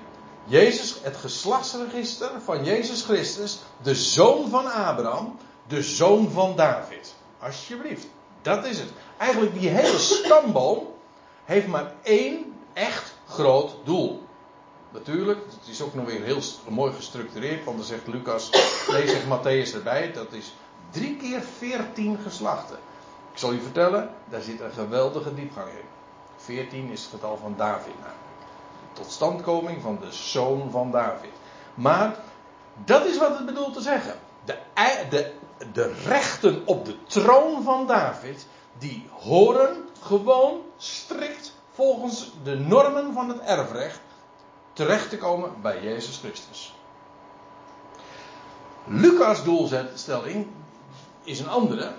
Jezus, 0.45 0.99
het 1.01 1.17
geslachtsregister 1.17 2.29
van 2.43 2.63
Jezus 2.63 3.03
Christus, 3.03 3.59
de 3.81 3.95
zoon 3.95 4.49
van 4.49 4.71
Abraham, 4.71 5.37
de 5.67 5.81
zoon 5.81 6.29
van 6.29 6.55
David. 6.55 7.13
Alsjeblieft, 7.39 8.07
dat 8.41 8.65
is 8.65 8.79
het. 8.79 8.89
Eigenlijk 9.17 9.59
die 9.59 9.69
hele 9.69 9.97
stamboom 9.97 10.87
heeft 11.43 11.67
maar 11.67 11.93
één 12.01 12.53
echt 12.73 13.13
groot 13.27 13.75
doel. 13.83 14.23
Natuurlijk, 14.91 15.39
het 15.59 15.69
is 15.69 15.81
ook 15.81 15.93
nog 15.93 16.05
weer 16.05 16.23
heel 16.23 16.41
mooi 16.69 16.93
gestructureerd, 16.93 17.63
want 17.63 17.77
dan 17.77 17.85
zegt 17.85 18.07
Lucas, 18.07 18.49
nee, 18.91 19.07
zegt 19.07 19.25
Matthäus 19.25 19.75
erbij, 19.75 20.11
dat 20.13 20.33
is 20.33 20.53
drie 20.89 21.17
keer 21.17 21.41
veertien 21.57 22.17
geslachten. 22.23 22.77
Ik 23.31 23.37
zal 23.37 23.53
u 23.53 23.61
vertellen, 23.61 24.09
daar 24.29 24.41
zit 24.41 24.59
een 24.59 24.71
geweldige 24.71 25.33
diepgang 25.33 25.69
in. 25.69 25.85
Veertien 26.37 26.89
is 26.89 27.01
het 27.01 27.11
getal 27.11 27.37
van 27.37 27.53
David 27.57 27.93
namelijk. 27.93 28.19
Totstandkoming 28.93 29.81
van 29.81 29.97
de 29.99 30.11
zoon 30.11 30.71
van 30.71 30.91
David. 30.91 31.31
Maar 31.73 32.15
dat 32.85 33.05
is 33.05 33.17
wat 33.17 33.37
het 33.37 33.45
bedoelt 33.45 33.73
te 33.73 33.81
zeggen. 33.81 34.19
De, 34.45 34.57
de, 35.09 35.33
de 35.73 35.93
rechten 36.05 36.61
op 36.65 36.85
de 36.85 37.03
troon 37.03 37.63
van 37.63 37.87
David, 37.87 38.47
die 38.77 39.09
horen 39.11 39.89
gewoon 40.01 40.61
strikt 40.77 41.53
volgens 41.73 42.31
de 42.43 42.55
normen 42.55 43.13
van 43.13 43.29
het 43.29 43.39
erfrecht 43.39 43.99
terecht 44.73 45.09
te 45.09 45.17
komen 45.17 45.61
bij 45.61 45.83
Jezus 45.83 46.17
Christus. 46.17 46.75
Lucas' 48.85 49.43
doelstelling 49.43 50.47
is 51.23 51.39
een 51.39 51.49
andere. 51.49 51.91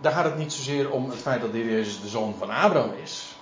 Daar 0.00 0.12
gaat 0.12 0.24
het 0.24 0.36
niet 0.36 0.52
zozeer 0.52 0.90
om 0.90 1.10
het 1.10 1.18
feit 1.18 1.40
dat 1.40 1.52
de 1.52 1.58
Heer 1.58 1.70
Jezus 1.70 2.00
de 2.00 2.08
zoon 2.08 2.34
van 2.38 2.50
Abraham 2.50 2.92
is. 3.02 3.36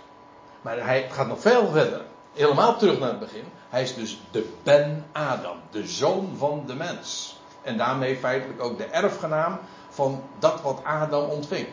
Maar 0.63 0.85
hij 0.85 1.11
gaat 1.11 1.27
nog 1.27 1.41
veel 1.41 1.71
verder. 1.71 2.01
Helemaal 2.33 2.77
terug 2.77 2.99
naar 2.99 3.09
het 3.09 3.19
begin. 3.19 3.45
Hij 3.69 3.83
is 3.83 3.95
dus 3.95 4.21
de 4.31 4.53
Ben 4.63 5.07
Adam, 5.13 5.57
de 5.71 5.87
zoon 5.87 6.35
van 6.37 6.63
de 6.67 6.75
mens. 6.75 7.37
En 7.63 7.77
daarmee 7.77 8.17
feitelijk 8.17 8.63
ook 8.63 8.79
de 8.79 8.85
erfgenaam 8.85 9.59
van 9.89 10.23
dat 10.39 10.63
wat 10.63 10.85
Adam 10.85 11.31
ontving. 11.31 11.67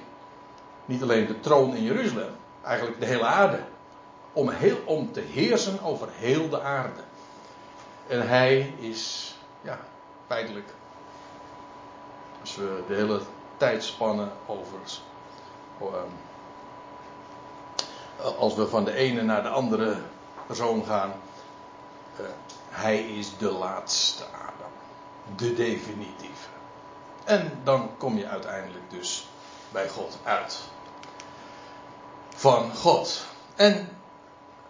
Niet 0.86 1.02
alleen 1.02 1.28
de 1.28 1.40
troon 1.40 1.76
in 1.76 1.84
Jeruzalem, 1.84 2.36
eigenlijk 2.64 3.00
de 3.00 3.06
hele 3.06 3.26
aarde 3.26 3.60
om, 4.34 4.50
heel, 4.50 4.78
om 4.86 5.12
te 5.12 5.20
heersen 5.20 5.82
over 5.84 6.08
heel 6.12 6.50
de 6.50 6.62
aarde. 6.62 7.02
En 8.08 8.28
hij 8.28 8.74
is 8.80 9.36
ja, 9.62 9.80
feitelijk. 10.28 10.70
Als 12.42 12.56
we 12.56 12.84
de 12.88 12.94
hele 12.94 13.22
tijdspannen 13.62 14.32
over. 14.46 14.80
Oh, 15.78 15.94
ehm, 15.96 16.10
als 18.38 18.56
we 18.56 18.68
van 18.68 18.84
de 18.84 18.94
ene 18.94 19.22
naar 19.22 19.44
de 19.44 19.50
andere 19.50 19.98
persoon 20.46 20.86
gaan. 20.86 21.14
Uh, 22.20 22.26
hij 22.70 23.02
is 23.02 23.38
de 23.38 23.52
laatste 23.52 24.24
Adam. 24.24 24.72
De 25.36 25.54
definitieve. 25.54 26.48
En 27.24 27.60
dan 27.64 27.90
kom 27.98 28.18
je 28.18 28.28
uiteindelijk 28.28 28.90
dus 28.90 29.28
bij 29.72 29.90
God 29.90 30.18
uit. 30.24 30.60
Van 32.36 32.76
God. 32.76 33.26
En 33.56 33.98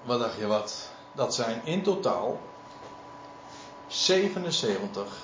wat 0.04 0.20
dacht 0.20 0.38
je 0.38 0.48
wat? 0.48 0.90
Dat 1.12 1.36
zijn 1.36 1.62
in 1.66 1.84
totaal 1.84 2.40
77 3.88 5.18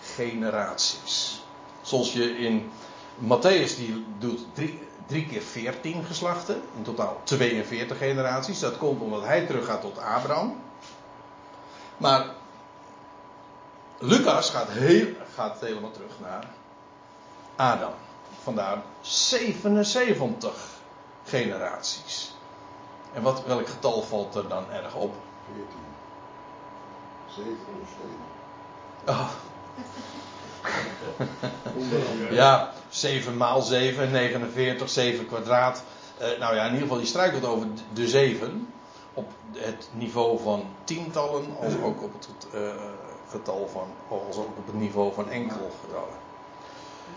generaties. 0.00 1.42
Zoals 1.82 2.12
je 2.12 2.38
in 2.38 2.72
Matthäus 3.18 3.76
die 3.76 4.04
doet 4.18 4.46
drie, 4.54 4.78
drie 5.06 5.26
keer 5.26 5.42
14 5.42 6.04
geslachten. 6.04 6.62
In 6.76 6.82
totaal 6.82 7.20
42 7.24 7.98
generaties. 7.98 8.60
Dat 8.60 8.78
komt 8.78 9.00
omdat 9.00 9.24
hij 9.24 9.46
teruggaat 9.46 9.80
tot 9.80 9.98
Abraham. 9.98 10.60
Maar 11.96 12.26
Lucas 13.98 14.50
gaat, 14.50 14.68
heel, 14.68 15.06
gaat 15.34 15.60
helemaal 15.60 15.90
terug 15.90 16.12
naar 16.20 16.44
Adam. 17.56 17.92
Vandaar 18.42 18.82
77 19.00 20.54
generaties. 21.24 22.34
En 23.12 23.22
wat, 23.22 23.44
welk 23.44 23.68
getal 23.68 24.02
valt 24.02 24.34
er 24.34 24.48
dan 24.48 24.70
erg 24.70 24.94
op? 24.94 25.14
14. 25.46 25.66
7 27.34 27.50
ondersteunen. 27.72 28.18
Oh. 29.06 29.30
ja, 32.30 32.72
7 32.88 33.36
maal 33.36 33.62
7, 33.62 34.10
49, 34.10 34.88
7 34.88 35.26
kwadraat. 35.26 35.82
Uh, 36.20 36.38
nou 36.38 36.54
ja, 36.54 36.60
in 36.60 36.72
ieder 36.72 36.80
geval, 36.80 36.98
die 36.98 37.06
struikelt 37.06 37.44
over 37.44 37.66
de 37.92 38.08
7. 38.08 38.68
Op 39.14 39.30
het 39.52 39.88
niveau 39.92 40.40
van 40.42 40.64
tientallen, 40.84 41.44
als 41.60 41.72
ook 41.82 42.02
op 42.02 42.12
het 42.12 42.46
uh, 42.54 42.60
getal 43.30 43.68
van, 43.72 43.86
als 44.08 44.36
ook 44.36 44.56
op 44.56 44.66
het 44.66 44.74
niveau 44.74 45.12
van 45.14 45.30
enkele 45.30 45.68
getallen. 45.80 46.18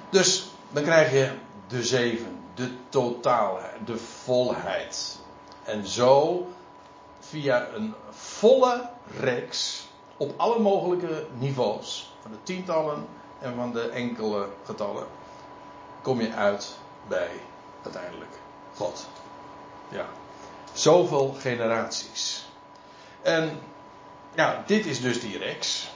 Dus 0.10 0.52
dan 0.70 0.84
krijg 0.84 1.12
je 1.12 1.32
de 1.68 1.84
7, 1.84 2.40
de 2.54 2.70
totaalheid, 2.90 3.76
de 3.86 3.98
volheid. 3.98 5.20
En 5.64 5.88
zo 5.88 6.48
via 7.20 7.68
een 7.74 7.94
volle 8.10 8.90
reeks 9.20 9.88
op 10.18 10.34
alle 10.38 10.60
mogelijke 10.60 11.26
niveaus, 11.38 12.14
van 12.22 12.32
de 12.32 12.38
tientallen 12.44 13.06
en 13.40 13.56
van 13.56 13.72
de 13.74 13.90
enkele 13.90 14.48
getallen, 14.66 15.08
kom 16.02 16.22
je 16.22 16.34
uit 16.34 16.78
bij 17.08 17.30
uiteindelijk 17.84 18.32
God. 18.76 19.08
Ja. 19.90 20.06
Zoveel 20.74 21.36
generaties. 21.40 22.46
En 23.22 23.60
ja, 24.36 24.64
dit 24.66 24.86
is 24.86 25.02
dus 25.02 25.20
die 25.20 25.38
reeks. 25.38 25.90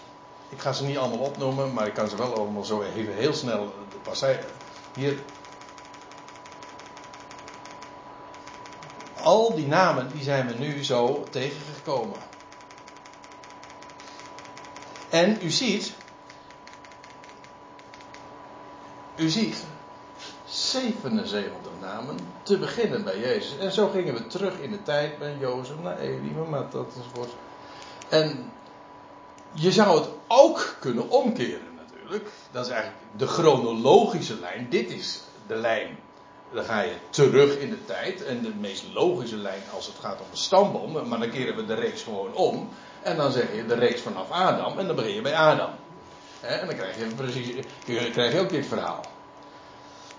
Ik 0.49 0.59
ga 0.59 0.73
ze 0.73 0.85
niet 0.85 0.97
allemaal 0.97 1.25
opnoemen, 1.25 1.73
maar 1.73 1.87
ik 1.87 1.93
kan 1.93 2.07
ze 2.07 2.15
wel 2.15 2.35
allemaal 2.35 2.63
zo 2.63 2.81
even 2.81 3.13
heel 3.13 3.33
snel 3.33 3.73
passeren. 4.01 4.45
Hier. 4.95 5.17
Al 9.21 9.55
die 9.55 9.67
namen 9.67 10.11
die 10.13 10.23
zijn 10.23 10.47
we 10.47 10.53
nu 10.53 10.83
zo 10.83 11.23
tegengekomen. 11.29 12.19
En 15.09 15.39
u 15.41 15.49
ziet, 15.49 15.93
u 19.15 19.29
ziet 19.29 19.63
77 20.45 21.51
namen 21.81 22.17
te 22.43 22.57
beginnen 22.57 23.03
bij 23.03 23.19
Jezus. 23.19 23.57
En 23.57 23.71
zo 23.71 23.87
gingen 23.87 24.13
we 24.13 24.27
terug 24.27 24.59
in 24.59 24.71
de 24.71 24.83
tijd 24.83 25.17
bij 25.19 25.35
Jozef 25.39 25.75
naar 25.83 25.99
Eli, 25.99 26.31
maar 26.49 26.69
dat 26.69 26.87
enzovoort. 26.95 27.31
En 28.09 28.51
je 29.51 29.71
zou 29.71 29.99
het 29.99 30.09
ook 30.27 30.75
kunnen 30.79 31.09
omkeren 31.09 31.75
natuurlijk. 31.75 32.25
Dat 32.51 32.65
is 32.65 32.71
eigenlijk 32.71 33.01
de 33.17 33.27
chronologische 33.27 34.39
lijn. 34.39 34.67
Dit 34.69 34.89
is 34.89 35.21
de 35.47 35.55
lijn. 35.55 35.97
Dan 36.53 36.63
ga 36.63 36.81
je 36.81 36.95
terug 37.09 37.57
in 37.57 37.69
de 37.69 37.85
tijd. 37.85 38.23
En 38.23 38.41
de 38.41 38.53
meest 38.59 38.83
logische 38.93 39.37
lijn 39.37 39.61
als 39.75 39.87
het 39.87 39.95
gaat 40.01 40.19
om 40.19 40.25
een 40.31 40.37
stamboom. 40.37 41.07
Maar 41.07 41.19
dan 41.19 41.29
keren 41.29 41.55
we 41.55 41.65
de 41.65 41.73
reeks 41.73 42.03
gewoon 42.03 42.33
om. 42.33 42.69
En 43.01 43.17
dan 43.17 43.31
zeg 43.31 43.55
je 43.55 43.65
de 43.65 43.75
reeks 43.75 44.01
vanaf 44.01 44.31
Adam. 44.31 44.79
En 44.79 44.87
dan 44.87 44.95
begin 44.95 45.13
je 45.13 45.21
bij 45.21 45.35
Adam. 45.35 45.69
En 46.41 46.65
dan 46.65 46.75
krijg 46.75 46.97
je 46.97 47.05
precies. 47.05 47.65
Krijg 47.85 48.33
je 48.33 48.39
ook 48.39 48.49
dit 48.49 48.65
verhaal. 48.65 49.05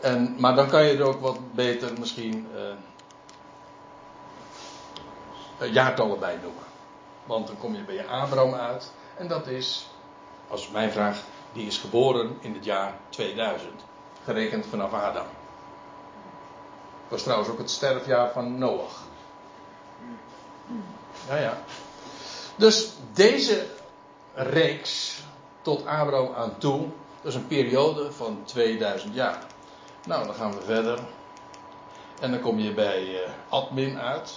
En, 0.01 0.35
maar 0.39 0.55
dan 0.55 0.69
kan 0.69 0.85
je 0.85 0.97
er 0.97 1.03
ook 1.03 1.21
wat 1.21 1.55
beter 1.55 1.99
misschien. 1.99 2.49
Uh, 2.55 2.61
jaartallen 5.73 6.19
bij 6.19 6.39
noemen. 6.43 6.63
Want 7.25 7.47
dan 7.47 7.59
kom 7.59 7.75
je 7.75 7.83
bij 7.83 8.07
Abraham 8.07 8.55
uit. 8.55 8.91
En 9.17 9.29
dat 9.29 9.47
is, 9.47 9.87
als 10.49 10.71
mij 10.71 10.91
vraagt, 10.91 11.23
die 11.53 11.67
is 11.67 11.79
geboren 11.79 12.37
in 12.41 12.55
het 12.55 12.65
jaar 12.65 12.95
2000. 13.09 13.71
Gerekend 14.25 14.67
vanaf 14.67 14.93
Adam. 14.93 15.27
Dat 17.03 17.09
was 17.09 17.23
trouwens 17.23 17.51
ook 17.51 17.59
het 17.59 17.71
sterfjaar 17.71 18.33
van 18.33 18.59
Noach. 18.59 19.03
Ja, 21.29 21.37
ja. 21.37 21.59
Dus 22.57 22.91
deze 23.13 23.67
reeks 24.35 25.21
tot 25.62 25.87
Abraham 25.87 26.35
aan 26.35 26.59
toe, 26.59 26.81
dat 27.22 27.33
is 27.33 27.35
een 27.35 27.46
periode 27.46 28.12
van 28.12 28.42
2000 28.44 29.14
jaar. 29.14 29.38
Nou, 30.07 30.27
dan 30.27 30.35
gaan 30.35 30.55
we 30.55 30.61
verder. 30.61 30.98
En 32.20 32.31
dan 32.31 32.40
kom 32.40 32.59
je 32.59 32.72
bij 32.72 33.09
uh, 33.09 33.18
admin 33.48 33.98
uit. 33.98 34.35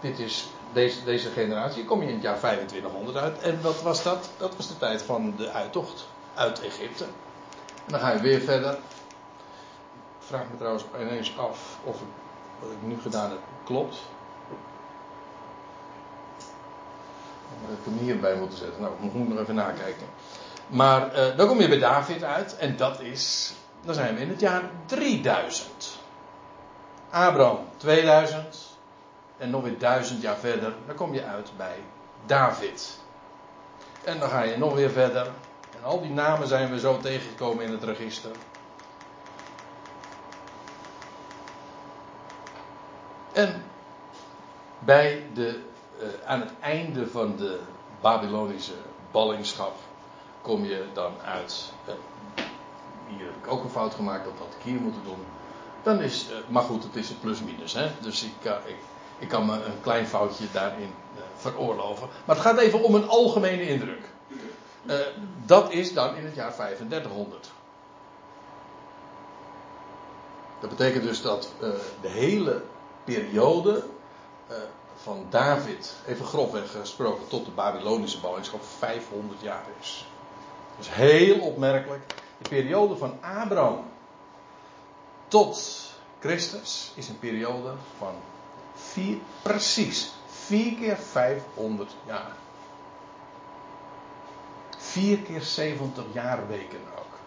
Dit 0.00 0.18
is 0.18 0.48
deze, 0.72 1.04
deze 1.04 1.30
generatie. 1.30 1.84
Kom 1.84 2.02
je 2.02 2.08
in 2.08 2.14
het 2.14 2.22
jaar 2.22 2.38
2500 2.38 3.16
uit. 3.16 3.38
En 3.38 3.62
wat 3.62 3.82
was 3.82 4.02
dat? 4.02 4.30
Dat 4.36 4.56
was 4.56 4.68
de 4.68 4.78
tijd 4.78 5.02
van 5.02 5.34
de 5.36 5.50
uittocht 5.50 6.06
uit 6.34 6.62
Egypte. 6.62 7.04
En 7.04 7.92
dan 7.92 8.00
ga 8.00 8.12
je 8.12 8.20
weer 8.20 8.40
verder. 8.40 8.72
Ik 8.72 10.26
vraag 10.26 10.50
me 10.50 10.56
trouwens 10.56 10.84
ineens 11.00 11.38
af 11.38 11.78
of 11.84 11.96
wat 12.60 12.70
ik 12.70 12.82
nu 12.82 13.00
gedaan 13.00 13.30
heb 13.30 13.40
klopt. 13.64 13.96
Ik 17.62 17.84
hem 17.84 17.98
hierbij 17.98 18.34
moeten 18.34 18.58
zetten. 18.58 18.82
Nou, 18.82 18.94
ik 19.02 19.12
moet 19.12 19.28
nog 19.28 19.38
even 19.38 19.54
nakijken. 19.54 20.06
Maar 20.66 21.16
uh, 21.16 21.36
dan 21.36 21.48
kom 21.48 21.60
je 21.60 21.68
bij 21.68 21.78
David 21.78 22.24
uit. 22.24 22.56
En 22.56 22.76
dat 22.76 23.00
is. 23.00 23.52
Dan 23.84 23.94
zijn 23.94 24.14
we 24.14 24.20
in 24.20 24.28
het 24.28 24.40
jaar 24.40 24.62
3000. 24.86 25.98
Abraham 27.10 27.58
2000. 27.76 28.66
En 29.36 29.50
nog 29.50 29.62
weer 29.62 29.78
duizend 29.78 30.22
jaar 30.22 30.36
verder. 30.36 30.74
Dan 30.86 30.96
kom 30.96 31.14
je 31.14 31.24
uit 31.24 31.50
bij 31.56 31.76
David. 32.26 32.98
En 34.04 34.18
dan 34.18 34.28
ga 34.28 34.42
je 34.42 34.58
nog 34.58 34.74
weer 34.74 34.90
verder. 34.90 35.26
En 35.76 35.84
al 35.84 36.00
die 36.00 36.10
namen 36.10 36.48
zijn 36.48 36.70
we 36.70 36.78
zo 36.78 36.98
tegengekomen 36.98 37.64
in 37.64 37.72
het 37.72 37.82
register. 37.82 38.30
En 43.32 43.62
bij 44.78 45.26
de, 45.34 45.60
aan 46.24 46.40
het 46.40 46.50
einde 46.60 47.06
van 47.06 47.36
de 47.36 47.60
Babylonische 48.00 48.72
ballingschap 49.10 49.76
kom 50.42 50.64
je 50.64 50.84
dan 50.92 51.12
uit. 51.24 51.72
Uh, 51.88 51.94
hier 53.06 53.26
heb 53.26 53.36
ik 53.42 53.52
ook 53.52 53.64
een 53.64 53.70
fout 53.70 53.94
gemaakt, 53.94 54.24
dat 54.24 54.38
had 54.38 54.54
ik 54.58 54.62
hier 54.62 54.80
moeten 54.80 55.02
doen. 55.04 55.24
Dan 55.82 56.00
is, 56.00 56.26
uh, 56.30 56.36
maar 56.48 56.62
goed, 56.62 56.82
het 56.82 56.96
is 56.96 57.10
een 57.10 57.20
plus-minus. 57.20 57.76
Dus 58.00 58.22
ik, 58.22 58.44
ik, 58.66 58.76
ik 59.18 59.28
kan 59.28 59.46
me 59.46 59.52
een 59.52 59.80
klein 59.80 60.06
foutje 60.06 60.44
daarin 60.52 60.90
veroorloven. 61.36 62.08
Maar 62.24 62.36
het 62.36 62.44
gaat 62.44 62.58
even 62.58 62.82
om 62.82 62.94
een 62.94 63.08
algemene 63.08 63.68
indruk. 63.68 64.02
dat 65.46 65.72
is 65.72 65.92
dan 65.92 66.16
in 66.16 66.24
het 66.24 66.34
jaar 66.34 66.54
3500. 66.54 67.50
Dat 70.60 70.70
betekent 70.70 71.02
dus 71.02 71.22
dat 71.22 71.52
de 72.00 72.08
hele 72.08 72.62
periode 73.04 73.84
van 75.02 75.26
David, 75.30 75.94
even 76.06 76.24
grofweg 76.24 76.70
gesproken, 76.70 77.28
tot 77.28 77.44
de 77.44 77.50
Babylonische 77.50 78.20
ballingschap 78.20 78.64
500 78.78 79.40
jaar 79.40 79.64
is. 79.80 80.06
Dus 80.76 80.94
heel 80.94 81.40
opmerkelijk. 81.40 82.14
De 82.38 82.48
periode 82.48 82.96
van 82.96 83.18
Abraham 83.20 83.84
tot 85.28 85.86
Christus 86.20 86.92
is 86.94 87.08
een 87.08 87.18
periode 87.18 87.72
van 87.98 88.14
vier, 88.74 89.18
precies 89.42 90.12
vier 90.26 90.74
keer 90.74 90.96
500 90.96 91.96
jaar. 92.06 92.32
Vier 94.78 95.18
keer 95.18 95.42
70 95.42 96.04
jaarweken 96.12 96.80
ook. 96.98 97.18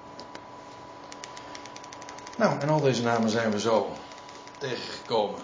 Nou, 2.38 2.60
en 2.60 2.70
al 2.70 2.82
deze 2.82 3.02
namen 3.02 3.30
zijn 3.30 3.52
we 3.52 3.60
zo 3.60 3.90
tegengekomen. 4.58 5.40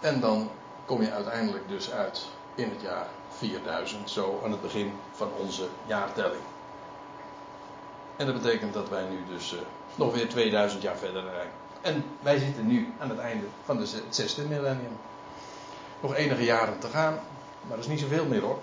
En 0.00 0.20
dan 0.20 0.50
kom 0.92 1.02
je 1.02 1.12
uiteindelijk 1.12 1.68
dus 1.68 1.90
uit 1.90 2.26
in 2.54 2.68
het 2.70 2.80
jaar 2.80 3.06
4000, 3.28 4.10
zo 4.10 4.40
aan 4.44 4.50
het 4.50 4.62
begin 4.62 4.92
van 5.12 5.28
onze 5.38 5.68
jaartelling. 5.86 6.42
En 8.16 8.26
dat 8.26 8.42
betekent 8.42 8.74
dat 8.74 8.88
wij 8.88 9.04
nu 9.04 9.18
dus 9.28 9.52
uh, 9.52 9.60
nog 9.94 10.14
weer 10.14 10.28
2000 10.28 10.82
jaar 10.82 10.96
verder 10.96 11.22
zijn. 11.22 11.48
En 11.80 12.04
wij 12.20 12.38
zitten 12.38 12.66
nu 12.66 12.92
aan 12.98 13.08
het 13.08 13.18
einde 13.18 13.44
van 13.64 13.76
de, 13.76 13.82
het 13.82 14.16
zesde 14.16 14.42
millennium. 14.42 14.98
Nog 16.00 16.14
enige 16.14 16.44
jaren 16.44 16.78
te 16.78 16.88
gaan, 16.88 17.12
maar 17.60 17.76
dat 17.76 17.84
is 17.84 17.86
niet 17.86 18.00
zoveel 18.00 18.26
meer 18.26 18.42
hoor. 18.42 18.58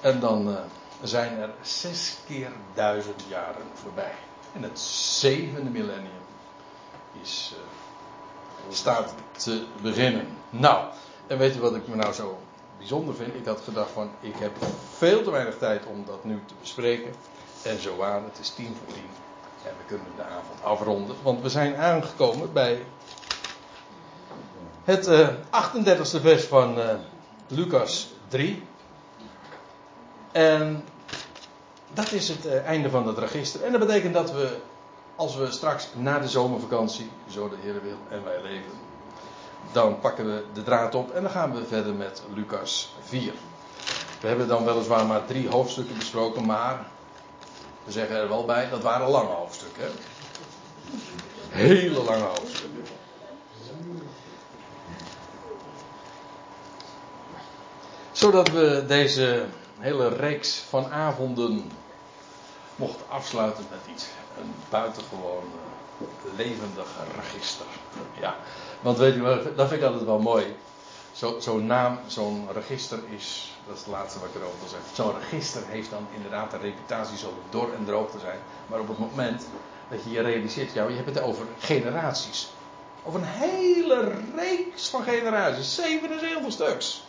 En 0.00 0.20
dan 0.20 0.48
uh, 0.48 0.58
zijn 1.02 1.38
er 1.38 1.50
zes 1.62 2.16
keer 2.26 2.50
duizend 2.74 3.24
jaren 3.28 3.66
voorbij. 3.74 4.12
En 4.52 4.62
het 4.62 4.78
zevende 5.18 5.70
millennium 5.70 6.24
is, 7.22 7.54
uh, 7.54 8.74
staat 8.74 9.14
te 9.36 9.64
beginnen. 9.82 10.26
Nou, 10.50 10.84
en 11.26 11.38
weet 11.38 11.56
u 11.56 11.60
wat 11.60 11.74
ik 11.74 11.88
me 11.88 11.96
nou 11.96 12.12
zo 12.12 12.38
bijzonder 12.78 13.14
vind? 13.14 13.34
Ik 13.34 13.44
had 13.44 13.60
gedacht 13.60 13.90
van, 13.90 14.10
ik 14.20 14.34
heb 14.36 14.52
veel 14.96 15.22
te 15.22 15.30
weinig 15.30 15.58
tijd 15.58 15.86
om 15.86 16.04
dat 16.04 16.24
nu 16.24 16.40
te 16.46 16.54
bespreken. 16.60 17.12
En 17.62 17.80
zo 17.80 17.96
waar, 17.96 18.22
het 18.24 18.38
is 18.40 18.50
tien 18.50 18.76
voor 18.76 18.94
tien. 18.94 19.10
En 19.64 19.72
we 19.78 19.84
kunnen 19.86 20.06
de 20.16 20.22
avond 20.22 20.62
afronden. 20.62 21.16
Want 21.22 21.42
we 21.42 21.48
zijn 21.48 21.76
aangekomen 21.76 22.52
bij 22.52 22.84
het 24.84 25.08
uh, 25.08 25.28
38e 25.28 26.20
vers 26.20 26.44
van 26.44 26.78
uh, 26.78 26.84
Lucas 27.48 28.12
3. 28.28 28.62
En 30.32 30.84
dat 31.92 32.12
is 32.12 32.28
het 32.28 32.46
uh, 32.46 32.64
einde 32.64 32.90
van 32.90 33.06
het 33.06 33.18
register. 33.18 33.62
En 33.62 33.72
dat 33.72 33.80
betekent 33.80 34.14
dat 34.14 34.32
we, 34.32 34.56
als 35.16 35.36
we 35.36 35.50
straks 35.50 35.88
na 35.94 36.18
de 36.18 36.28
zomervakantie, 36.28 37.10
zo 37.30 37.48
de 37.48 37.56
Heer 37.60 37.82
wil 37.82 37.98
en 38.08 38.24
wij 38.24 38.42
leven, 38.42 38.70
dan 39.72 40.00
pakken 40.00 40.26
we 40.26 40.44
de 40.52 40.62
draad 40.62 40.94
op 40.94 41.10
en 41.10 41.22
dan 41.22 41.30
gaan 41.30 41.54
we 41.54 41.66
verder 41.66 41.94
met 41.94 42.22
Lucas 42.34 42.94
4. 43.02 43.32
We 44.20 44.28
hebben 44.28 44.48
dan 44.48 44.64
weliswaar 44.64 45.06
maar 45.06 45.24
drie 45.26 45.48
hoofdstukken 45.48 45.98
besproken, 45.98 46.46
maar 46.46 46.86
we 47.84 47.92
zeggen 47.92 48.16
er 48.16 48.28
wel 48.28 48.44
bij, 48.44 48.68
dat 48.68 48.82
waren 48.82 49.08
lange 49.08 49.28
hoofdstukken. 49.28 49.90
Hele 51.48 52.02
lange 52.02 52.24
hoofdstukken. 52.24 52.84
Zodat 58.12 58.48
we 58.48 58.84
deze 58.86 59.44
hele 59.78 60.08
reeks 60.08 60.58
van 60.68 60.92
avonden 60.92 61.70
mochten 62.76 63.08
afsluiten 63.08 63.64
met 63.70 63.94
iets. 63.94 64.06
Een 64.40 64.54
buitengewoon 64.68 65.44
levendig 66.36 66.88
register. 67.16 67.66
Ja, 68.20 68.36
want 68.80 68.98
weet 68.98 69.14
je, 69.14 69.52
dat 69.56 69.68
vind 69.68 69.80
ik 69.80 69.86
altijd 69.86 70.04
wel 70.04 70.18
mooi. 70.18 70.56
Zo'n 71.12 71.42
zo 71.42 71.58
naam, 71.58 71.98
zo'n 72.06 72.48
register 72.52 72.98
is, 73.16 73.54
dat 73.66 73.76
is 73.76 73.80
het 73.80 73.92
laatste 73.92 74.18
wat 74.18 74.28
ik 74.28 74.34
erover 74.34 74.58
wil 74.58 74.68
zeggen. 74.68 74.94
Zo'n 74.94 75.20
register 75.20 75.62
heeft 75.66 75.90
dan 75.90 76.06
inderdaad 76.14 76.50
de 76.50 76.56
reputatie 76.56 77.18
zo 77.18 77.32
dor 77.50 77.72
en 77.78 77.84
droog 77.84 78.10
te 78.10 78.18
zijn. 78.18 78.38
Maar 78.66 78.80
op 78.80 78.88
het 78.88 78.98
moment 78.98 79.46
dat 79.90 80.04
je 80.04 80.10
je 80.10 80.20
realiseert, 80.20 80.72
ja, 80.72 80.86
je 80.88 80.94
hebt 80.94 81.14
het 81.14 81.22
over 81.22 81.46
generaties. 81.58 82.48
Over 83.04 83.20
een 83.20 83.26
hele 83.26 84.12
reeks 84.36 84.88
van 84.88 85.02
generaties, 85.02 85.74
77 85.74 86.52
stuks. 86.52 87.04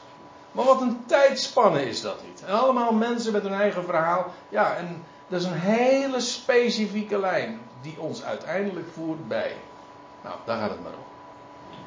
Maar 0.51 0.65
wat 0.65 0.81
een 0.81 1.03
tijdspanne 1.05 1.89
is 1.89 2.01
dat 2.01 2.23
niet. 2.23 2.43
En 2.45 2.59
allemaal 2.59 2.93
mensen 2.93 3.31
met 3.31 3.43
hun 3.43 3.53
eigen 3.53 3.83
verhaal. 3.83 4.33
Ja, 4.49 4.75
en 4.75 5.03
dat 5.27 5.41
is 5.41 5.45
een 5.45 5.59
hele 5.59 6.19
specifieke 6.19 7.19
lijn 7.19 7.59
die 7.81 7.95
ons 7.99 8.23
uiteindelijk 8.23 8.87
voert 8.93 9.27
bij. 9.27 9.55
Nou, 10.23 10.35
daar 10.45 10.59
gaat 10.59 10.69
het 10.69 10.83
maar 10.83 10.91
om. 10.91 11.16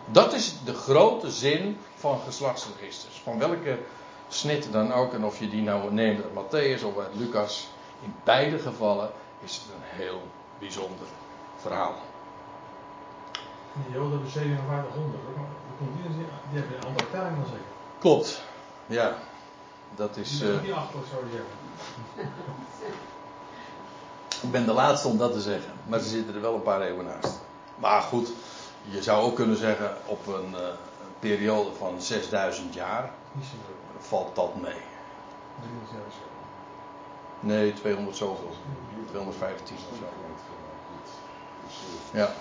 Dat 0.07 0.33
is 0.33 0.55
de 0.65 0.75
grote 0.75 1.31
zin 1.31 1.79
van 1.95 2.21
geslachtsregisters. 2.21 3.21
Van 3.25 3.39
welke 3.39 3.79
snit 4.29 4.73
dan 4.73 4.93
ook, 4.93 5.13
en 5.13 5.25
of 5.25 5.39
je 5.39 5.49
die 5.49 5.63
nou 5.63 5.93
neemt 5.93 6.23
uit 6.23 6.33
Matthäus 6.33 6.85
of 6.85 6.99
uit 6.99 7.15
Lucas. 7.15 7.69
In 8.03 8.15
beide 8.25 8.59
gevallen 8.59 9.11
is 9.41 9.55
het 9.55 9.65
een 9.75 10.05
heel 10.05 10.23
bijzonder 10.59 11.07
verhaal. 11.57 11.95
Die 13.73 13.93
Joden 13.93 14.11
hebben 14.11 14.31
5700, 14.31 15.23
die 16.51 16.61
hebben 16.61 16.77
een 16.77 16.87
andere 16.87 17.11
telling 17.11 17.37
dan 17.37 17.47
zeker. 17.47 17.65
Klopt, 17.99 18.43
ja. 18.87 19.17
Dat 19.95 20.17
is. 20.17 20.39
Die 20.39 20.49
uh, 20.49 20.77
achter, 20.77 21.01
zou 21.11 21.25
je 21.25 21.31
zeggen. 21.31 22.33
Ik 24.43 24.51
ben 24.51 24.67
de 24.67 24.73
laatste 24.73 25.09
om 25.09 25.19
dat 25.19 25.33
te 25.33 25.41
zeggen, 25.41 25.73
maar 25.87 25.99
ze 25.99 26.09
zitten 26.09 26.35
er 26.35 26.41
wel 26.41 26.55
een 26.55 26.63
paar 26.63 26.81
eeuwen 26.81 27.05
naast. 27.05 27.41
Maar 27.77 28.03
goed, 28.03 28.33
je 28.91 29.03
zou 29.03 29.25
ook 29.25 29.35
kunnen 29.35 29.57
zeggen 29.57 29.97
op 30.07 30.27
een, 30.27 30.51
uh, 30.51 30.59
een 30.61 31.19
periode 31.19 31.71
van 31.79 32.03
6000 32.03 32.75
jaar 32.75 33.11
valt 33.99 34.37
dat 34.37 34.61
mee. 34.61 34.81
Nee, 37.41 37.73
200 37.73 38.17
zoveel. 38.17 38.55
215 39.09 39.77
of 39.91 39.97
zo. 39.99 40.05
Ja. 42.19 42.33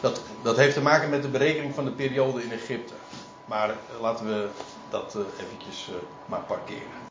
Dat, 0.00 0.20
dat 0.42 0.56
heeft 0.56 0.74
te 0.74 0.80
maken 0.80 1.10
met 1.10 1.22
de 1.22 1.28
berekening 1.28 1.74
van 1.74 1.84
de 1.84 1.90
periode 1.90 2.42
in 2.42 2.52
Egypte. 2.52 2.94
Maar 3.44 3.74
laten 4.00 4.26
we 4.26 4.48
dat 4.90 5.14
uh, 5.16 5.22
eventjes 5.44 5.88
uh, 5.88 5.94
maar 6.26 6.40
parkeren. 6.40 7.06